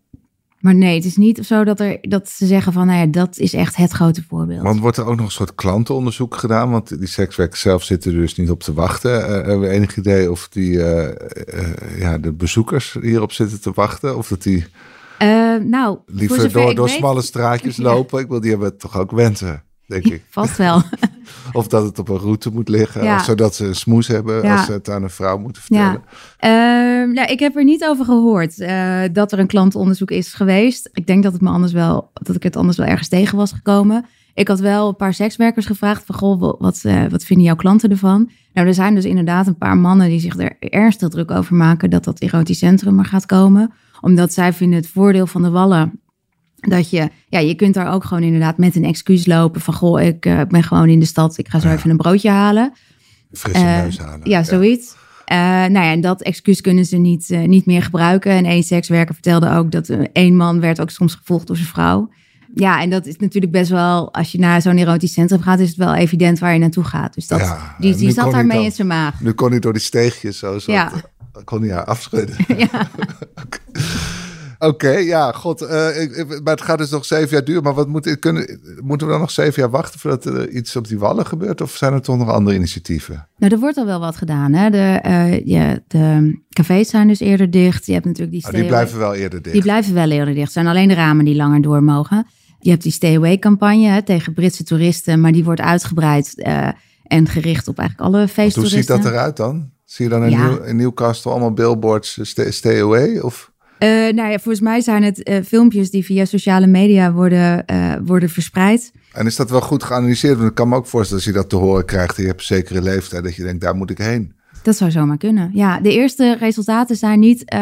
Maar 0.61 0.75
nee, 0.75 0.95
het 0.95 1.05
is 1.05 1.17
niet 1.17 1.47
zo 1.47 1.65
dat, 1.65 1.81
er, 1.81 1.99
dat 2.01 2.29
ze 2.29 2.47
zeggen 2.47 2.73
van, 2.73 2.87
nou 2.87 2.99
ja, 2.99 3.07
dat 3.07 3.39
is 3.39 3.53
echt 3.53 3.77
het 3.77 3.93
grote 3.93 4.23
voorbeeld. 4.29 4.63
Want 4.63 4.81
wordt 4.81 4.97
er 4.97 5.07
ook 5.07 5.17
nog 5.17 5.27
een 5.27 5.33
soort 5.33 5.55
klantenonderzoek 5.55 6.37
gedaan? 6.37 6.71
Want 6.71 6.99
die 6.99 7.09
sekswerkers 7.09 7.61
zelf 7.61 7.83
zitten 7.83 8.13
er 8.13 8.19
dus 8.19 8.37
niet 8.37 8.51
op 8.51 8.63
te 8.63 8.73
wachten. 8.73 9.21
Uh, 9.21 9.27
hebben 9.27 9.61
we 9.61 9.69
enig 9.69 9.97
idee 9.97 10.31
of 10.31 10.49
die, 10.49 10.73
ja, 11.99 12.19
de 12.21 12.33
bezoekers 12.33 12.97
hierop 13.01 13.33
zitten 13.33 13.61
te 13.61 13.73
wachten? 13.75 14.17
Of 14.17 14.29
dat 14.29 14.43
die 14.43 14.67
uh, 15.23 15.56
nou, 15.64 15.99
liever 16.06 16.52
door, 16.52 16.75
door 16.75 16.88
smalle 16.88 17.23
straatjes 17.23 17.76
lopen. 17.90 18.20
Ik 18.20 18.28
wil 18.28 18.40
die 18.40 18.50
hebben 18.50 18.78
toch 18.78 18.99
ook 18.99 19.11
wensen, 19.11 19.62
denk 19.87 20.04
ik. 20.04 20.25
Vast 20.28 20.56
wel. 20.56 20.82
of 21.52 21.68
dat 21.68 21.85
het 21.85 21.99
op 21.99 22.08
een 22.08 22.18
route 22.18 22.50
moet 22.50 22.68
liggen, 22.68 23.04
ja. 23.04 23.23
zodat 23.23 23.54
ze 23.54 23.66
een 23.66 23.75
smoes 23.75 24.06
hebben 24.06 24.42
ja. 24.42 24.56
als 24.56 24.66
ze 24.66 24.73
het 24.73 24.90
aan 24.90 25.02
een 25.02 25.11
vrouw 25.11 25.38
moeten 25.38 25.62
vertellen. 25.62 26.02
Ja, 26.38 27.04
uh, 27.06 27.14
ja 27.14 27.26
ik 27.26 27.40
heb 27.40 27.56
er 27.56 27.64
niet 27.64 27.85
over 27.85 28.04
gehoord 28.04 28.58
uh, 28.58 29.00
dat 29.12 29.32
er 29.32 29.38
een 29.38 29.46
klantonderzoek 29.46 30.11
is 30.11 30.35
geweest. 30.35 30.88
Ik 30.92 31.06
denk 31.06 31.23
dat 31.23 31.32
het 31.32 31.42
me 31.42 31.50
anders 31.50 31.73
wel, 31.73 32.11
dat 32.12 32.37
ik 32.37 32.42
het 32.42 32.56
anders 32.56 32.76
wel 32.76 32.87
ergens 32.87 33.08
tegen 33.08 33.37
was 33.37 33.52
gekomen. 33.52 34.06
Ik 34.35 34.49
had 34.49 34.61
wel 34.61 34.88
een 34.88 34.96
paar 34.96 35.14
sekswerkers 35.14 35.66
gevraagd 35.66 36.04
van, 36.04 36.14
goh, 36.14 36.61
wat, 36.61 36.82
uh, 36.87 37.06
wat 37.06 37.25
vinden 37.25 37.46
jouw 37.46 37.56
klanten 37.56 37.90
ervan? 37.90 38.30
Nou, 38.52 38.66
er 38.66 38.75
zijn 38.75 38.94
dus 38.94 39.04
inderdaad 39.04 39.46
een 39.46 39.58
paar 39.58 39.76
mannen 39.76 40.08
die 40.08 40.20
zich 40.20 40.38
er 40.38 40.56
ernstig 40.58 41.08
druk 41.08 41.30
over 41.30 41.54
maken 41.54 41.90
dat 41.90 42.04
dat 42.04 42.20
erotisch 42.20 42.58
centrum 42.58 42.99
er 42.99 43.04
gaat 43.04 43.26
komen 43.26 43.73
omdat 44.00 44.33
zij 44.33 44.53
vinden 44.53 44.79
het 44.79 44.88
voordeel 44.88 45.26
van 45.26 45.43
de 45.43 45.50
wallen 45.50 46.00
dat 46.57 46.90
je, 46.90 47.09
ja, 47.29 47.38
je 47.38 47.55
kunt 47.55 47.75
daar 47.75 47.92
ook 47.92 48.05
gewoon 48.05 48.23
inderdaad 48.23 48.59
met 48.59 48.77
een 48.77 48.85
excuus 48.85 49.27
lopen 49.27 49.61
van, 49.61 49.75
goh, 49.75 50.01
ik 50.01 50.27
uh, 50.27 50.40
ben 50.49 50.62
gewoon 50.62 50.88
in 50.88 51.01
de 51.01 51.07
stad, 51.07 51.38
ik 51.38 51.49
ga 51.49 51.59
zo 51.59 51.68
even 51.68 51.90
een 51.90 51.97
broodje 51.97 52.31
halen. 52.31 52.73
Frisse 53.33 53.61
uh, 53.61 53.83
neus 53.83 53.99
halen. 53.99 54.31
Ja, 54.31 54.42
zoiets. 54.42 54.94
Uh, 55.33 55.38
nou 55.38 55.73
ja, 55.73 55.90
en 55.90 56.01
dat 56.01 56.23
excuus 56.23 56.61
kunnen 56.61 56.85
ze 56.85 56.97
niet, 56.97 57.29
niet 57.29 57.66
meer 57.66 57.83
gebruiken. 57.83 58.33
En 58.33 58.44
één 58.44 58.62
sekswerker 58.62 59.14
vertelde 59.14 59.51
ook 59.51 59.70
dat 59.70 59.88
één 60.12 60.37
man 60.37 60.61
werd 60.61 60.81
ook 60.81 60.90
soms 60.90 61.14
gevolgd 61.14 61.47
door 61.47 61.57
zijn 61.57 61.68
vrouw. 61.68 62.11
Ja, 62.55 62.81
en 62.81 62.90
dat 62.90 63.07
is 63.07 63.16
natuurlijk 63.16 63.53
best 63.53 63.70
wel, 63.70 64.12
als 64.12 64.33
je 64.33 64.38
naar 64.38 64.62
zo'n 64.62 64.77
erotisch 64.77 65.12
centrum 65.12 65.40
gaat, 65.40 65.59
is 65.59 65.68
het 65.68 65.77
wel 65.77 65.94
evident 65.94 66.38
waar 66.38 66.53
je 66.53 66.59
naartoe 66.59 66.85
gaat. 66.85 67.14
Dus 67.14 67.27
dat, 67.27 67.40
ja, 67.40 67.77
die, 67.79 67.94
die 67.94 68.12
zat 68.12 68.33
daarmee 68.33 68.64
in 68.64 68.73
zijn 68.73 68.87
maag. 68.87 69.20
Nu 69.20 69.33
kon 69.33 69.51
hij 69.51 69.61
door 69.61 69.73
die 69.73 69.83
steegjes 69.83 70.38
zo, 70.38 70.59
zo 70.59 70.73
ja. 70.73 70.92
kon 71.44 71.62
hij 71.62 71.70
haar 71.70 71.85
afschudden. 71.85 72.37
Ja. 72.57 72.88
Oké, 74.59 74.66
okay, 74.66 75.05
ja, 75.05 75.33
god. 75.33 75.62
Uh, 75.62 75.69
maar 76.42 76.55
het 76.55 76.62
gaat 76.62 76.79
dus 76.79 76.90
nog 76.90 77.05
zeven 77.05 77.31
jaar 77.31 77.45
duren. 77.45 77.62
Maar 77.62 77.75
wat 77.75 77.88
moet, 77.88 78.19
kunnen, 78.19 78.61
moeten 78.83 79.07
we 79.07 79.12
dan 79.12 79.23
nog 79.23 79.31
zeven 79.31 79.62
jaar 79.62 79.71
wachten 79.71 80.01
voordat 80.01 80.25
er 80.25 80.49
iets 80.49 80.77
op 80.77 80.88
die 80.88 80.99
wallen 80.99 81.27
gebeurt? 81.27 81.61
Of 81.61 81.77
zijn 81.77 81.92
er 81.92 82.01
toch 82.01 82.16
nog 82.16 82.31
andere 82.31 82.57
initiatieven? 82.57 83.29
Nou, 83.37 83.53
er 83.53 83.59
wordt 83.59 83.77
al 83.77 83.87
wel 83.87 84.01
wat 84.01 84.16
gedaan. 84.16 84.53
Hè? 84.53 84.71
De, 84.71 85.03
uh, 85.07 85.47
ja, 85.47 85.79
de 85.87 86.38
cafés 86.51 86.88
zijn 86.88 87.09
dus 87.09 87.21
eerder 87.21 87.51
dicht. 87.51 87.87
Je 87.87 87.92
hebt 87.92 88.05
natuurlijk 88.05 88.33
die, 88.33 88.47
oh, 88.47 88.53
die 88.53 88.66
blijven 88.66 88.99
wel 88.99 89.14
eerder 89.14 89.42
dicht. 89.42 89.55
Die 89.55 89.62
blijven 89.62 89.95
wel 89.95 90.11
eerder 90.11 90.35
dicht. 90.35 90.45
Het 90.45 90.53
zijn 90.53 90.66
alleen 90.66 90.88
de 90.88 90.95
ramen 90.95 91.25
die 91.25 91.37
langer 91.37 91.62
door 91.62 91.83
mogen. 91.83 92.27
Je 92.59 92.71
hebt 92.71 92.83
die 92.83 92.92
Stay 92.92 93.16
Away 93.16 93.38
campagne 93.38 93.88
hè, 93.88 94.03
tegen 94.03 94.35
Britse 94.35 94.64
toeristen. 94.64 95.21
Maar 95.21 95.33
die 95.33 95.45
wordt 95.45 95.61
uitgebreid 95.61 96.33
uh, 96.37 96.69
en 97.03 97.29
gericht 97.29 97.69
op 97.69 97.79
eigenlijk 97.79 98.09
alle 98.09 98.29
feesttoeristen. 98.29 98.95
Hoe 98.95 98.95
ziet 98.95 99.05
dat 99.05 99.12
eruit 99.12 99.37
dan? 99.37 99.71
Zie 99.85 100.05
je 100.05 100.11
dan 100.11 100.25
in, 100.25 100.31
ja. 100.31 100.49
Nieuw, 100.49 100.62
in 100.62 100.77
Newcastle 100.77 101.31
allemaal 101.31 101.53
billboards 101.53 102.19
stay, 102.23 102.51
stay 102.51 102.81
away? 102.81 103.19
Of... 103.19 103.53
Uh, 103.79 103.89
nou 103.89 104.31
ja, 104.31 104.39
volgens 104.39 104.61
mij 104.61 104.81
zijn 104.81 105.03
het 105.03 105.29
uh, 105.29 105.37
filmpjes 105.45 105.91
die 105.91 106.05
via 106.05 106.25
sociale 106.25 106.67
media 106.67 107.12
worden, 107.12 107.65
uh, 107.73 107.93
worden 108.05 108.29
verspreid. 108.29 108.93
En 109.12 109.27
is 109.27 109.37
dat 109.37 109.51
wel 109.51 109.61
goed 109.61 109.85
geanalyseerd? 109.85 110.37
Want 110.37 110.49
ik 110.49 110.55
kan 110.55 110.69
me 110.69 110.77
ook 110.77 110.87
voorstellen 110.87 111.25
als 111.25 111.33
je 111.33 111.39
dat 111.39 111.49
te 111.49 111.57
horen 111.57 111.85
krijgt 111.85 112.17
je 112.17 112.27
hebt 112.27 112.41
een 112.41 112.47
zekere 112.47 112.83
leeftijd, 112.83 113.25
dat 113.25 113.35
je 113.35 113.43
denkt, 113.43 113.61
daar 113.61 113.77
moet 113.77 113.91
ik 113.91 113.99
heen. 113.99 114.35
Dat 114.62 114.77
zou 114.77 114.91
zomaar 114.91 115.17
kunnen. 115.17 115.51
Ja, 115.55 115.81
de 115.81 115.93
eerste 115.93 116.37
resultaten 116.41 116.97
zijn 116.97 117.19
niet 117.19 117.57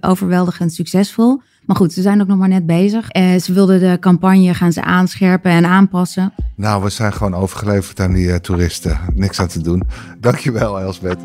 overweldigend 0.00 0.72
succesvol. 0.72 1.40
Maar 1.66 1.76
goed, 1.76 1.92
ze 1.92 2.02
zijn 2.02 2.20
ook 2.20 2.26
nog 2.26 2.38
maar 2.38 2.48
net 2.48 2.66
bezig. 2.66 3.06
ze 3.40 3.52
wilden 3.52 3.80
de 3.80 3.96
campagne 4.00 4.54
gaan 4.54 4.72
ze 4.72 4.82
aanscherpen 4.82 5.50
en 5.50 5.66
aanpassen. 5.66 6.32
Nou, 6.54 6.82
we 6.82 6.88
zijn 6.88 7.12
gewoon 7.12 7.34
overgeleverd 7.34 8.00
aan 8.00 8.12
die 8.12 8.40
toeristen. 8.40 8.98
Niks 9.14 9.40
aan 9.40 9.48
te 9.48 9.60
doen. 9.60 9.82
Dankjewel, 10.20 10.80
Elsbeth. 10.80 11.18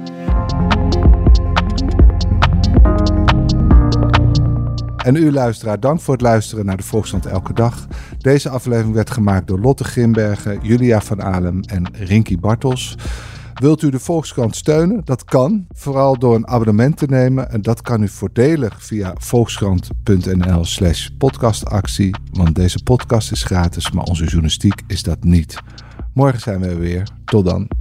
En 5.03 5.15
u 5.15 5.31
luisteraar, 5.31 5.79
dank 5.79 6.01
voor 6.01 6.13
het 6.13 6.23
luisteren 6.23 6.65
naar 6.65 6.77
de 6.77 6.83
Volksstand 6.83 7.25
Elke 7.25 7.53
Dag. 7.53 7.87
Deze 8.17 8.49
aflevering 8.49 8.93
werd 8.93 9.09
gemaakt 9.09 9.47
door 9.47 9.59
Lotte 9.59 9.83
Grimbergen, 9.83 10.59
Julia 10.61 11.01
van 11.01 11.23
Alem 11.23 11.61
en 11.61 11.87
Rinky 11.93 12.39
Bartels. 12.39 12.95
Wilt 13.53 13.81
u 13.81 13.89
de 13.89 13.99
Volkskrant 13.99 14.55
steunen? 14.55 15.01
Dat 15.05 15.23
kan, 15.23 15.65
vooral 15.73 16.19
door 16.19 16.35
een 16.35 16.47
abonnement 16.47 16.97
te 16.97 17.05
nemen. 17.05 17.51
En 17.51 17.61
dat 17.61 17.81
kan 17.81 18.03
u 18.03 18.07
voordelig 18.07 18.83
via 18.83 19.13
volkskrant.nl 19.17 20.65
slash 20.65 21.07
podcastactie. 21.17 22.15
Want 22.31 22.55
deze 22.55 22.83
podcast 22.83 23.31
is 23.31 23.43
gratis, 23.43 23.91
maar 23.91 24.03
onze 24.03 24.23
journalistiek 24.23 24.81
is 24.87 25.03
dat 25.03 25.23
niet. 25.23 25.61
Morgen 26.13 26.39
zijn 26.39 26.59
we 26.59 26.75
weer. 26.75 27.07
Tot 27.25 27.45
dan. 27.45 27.80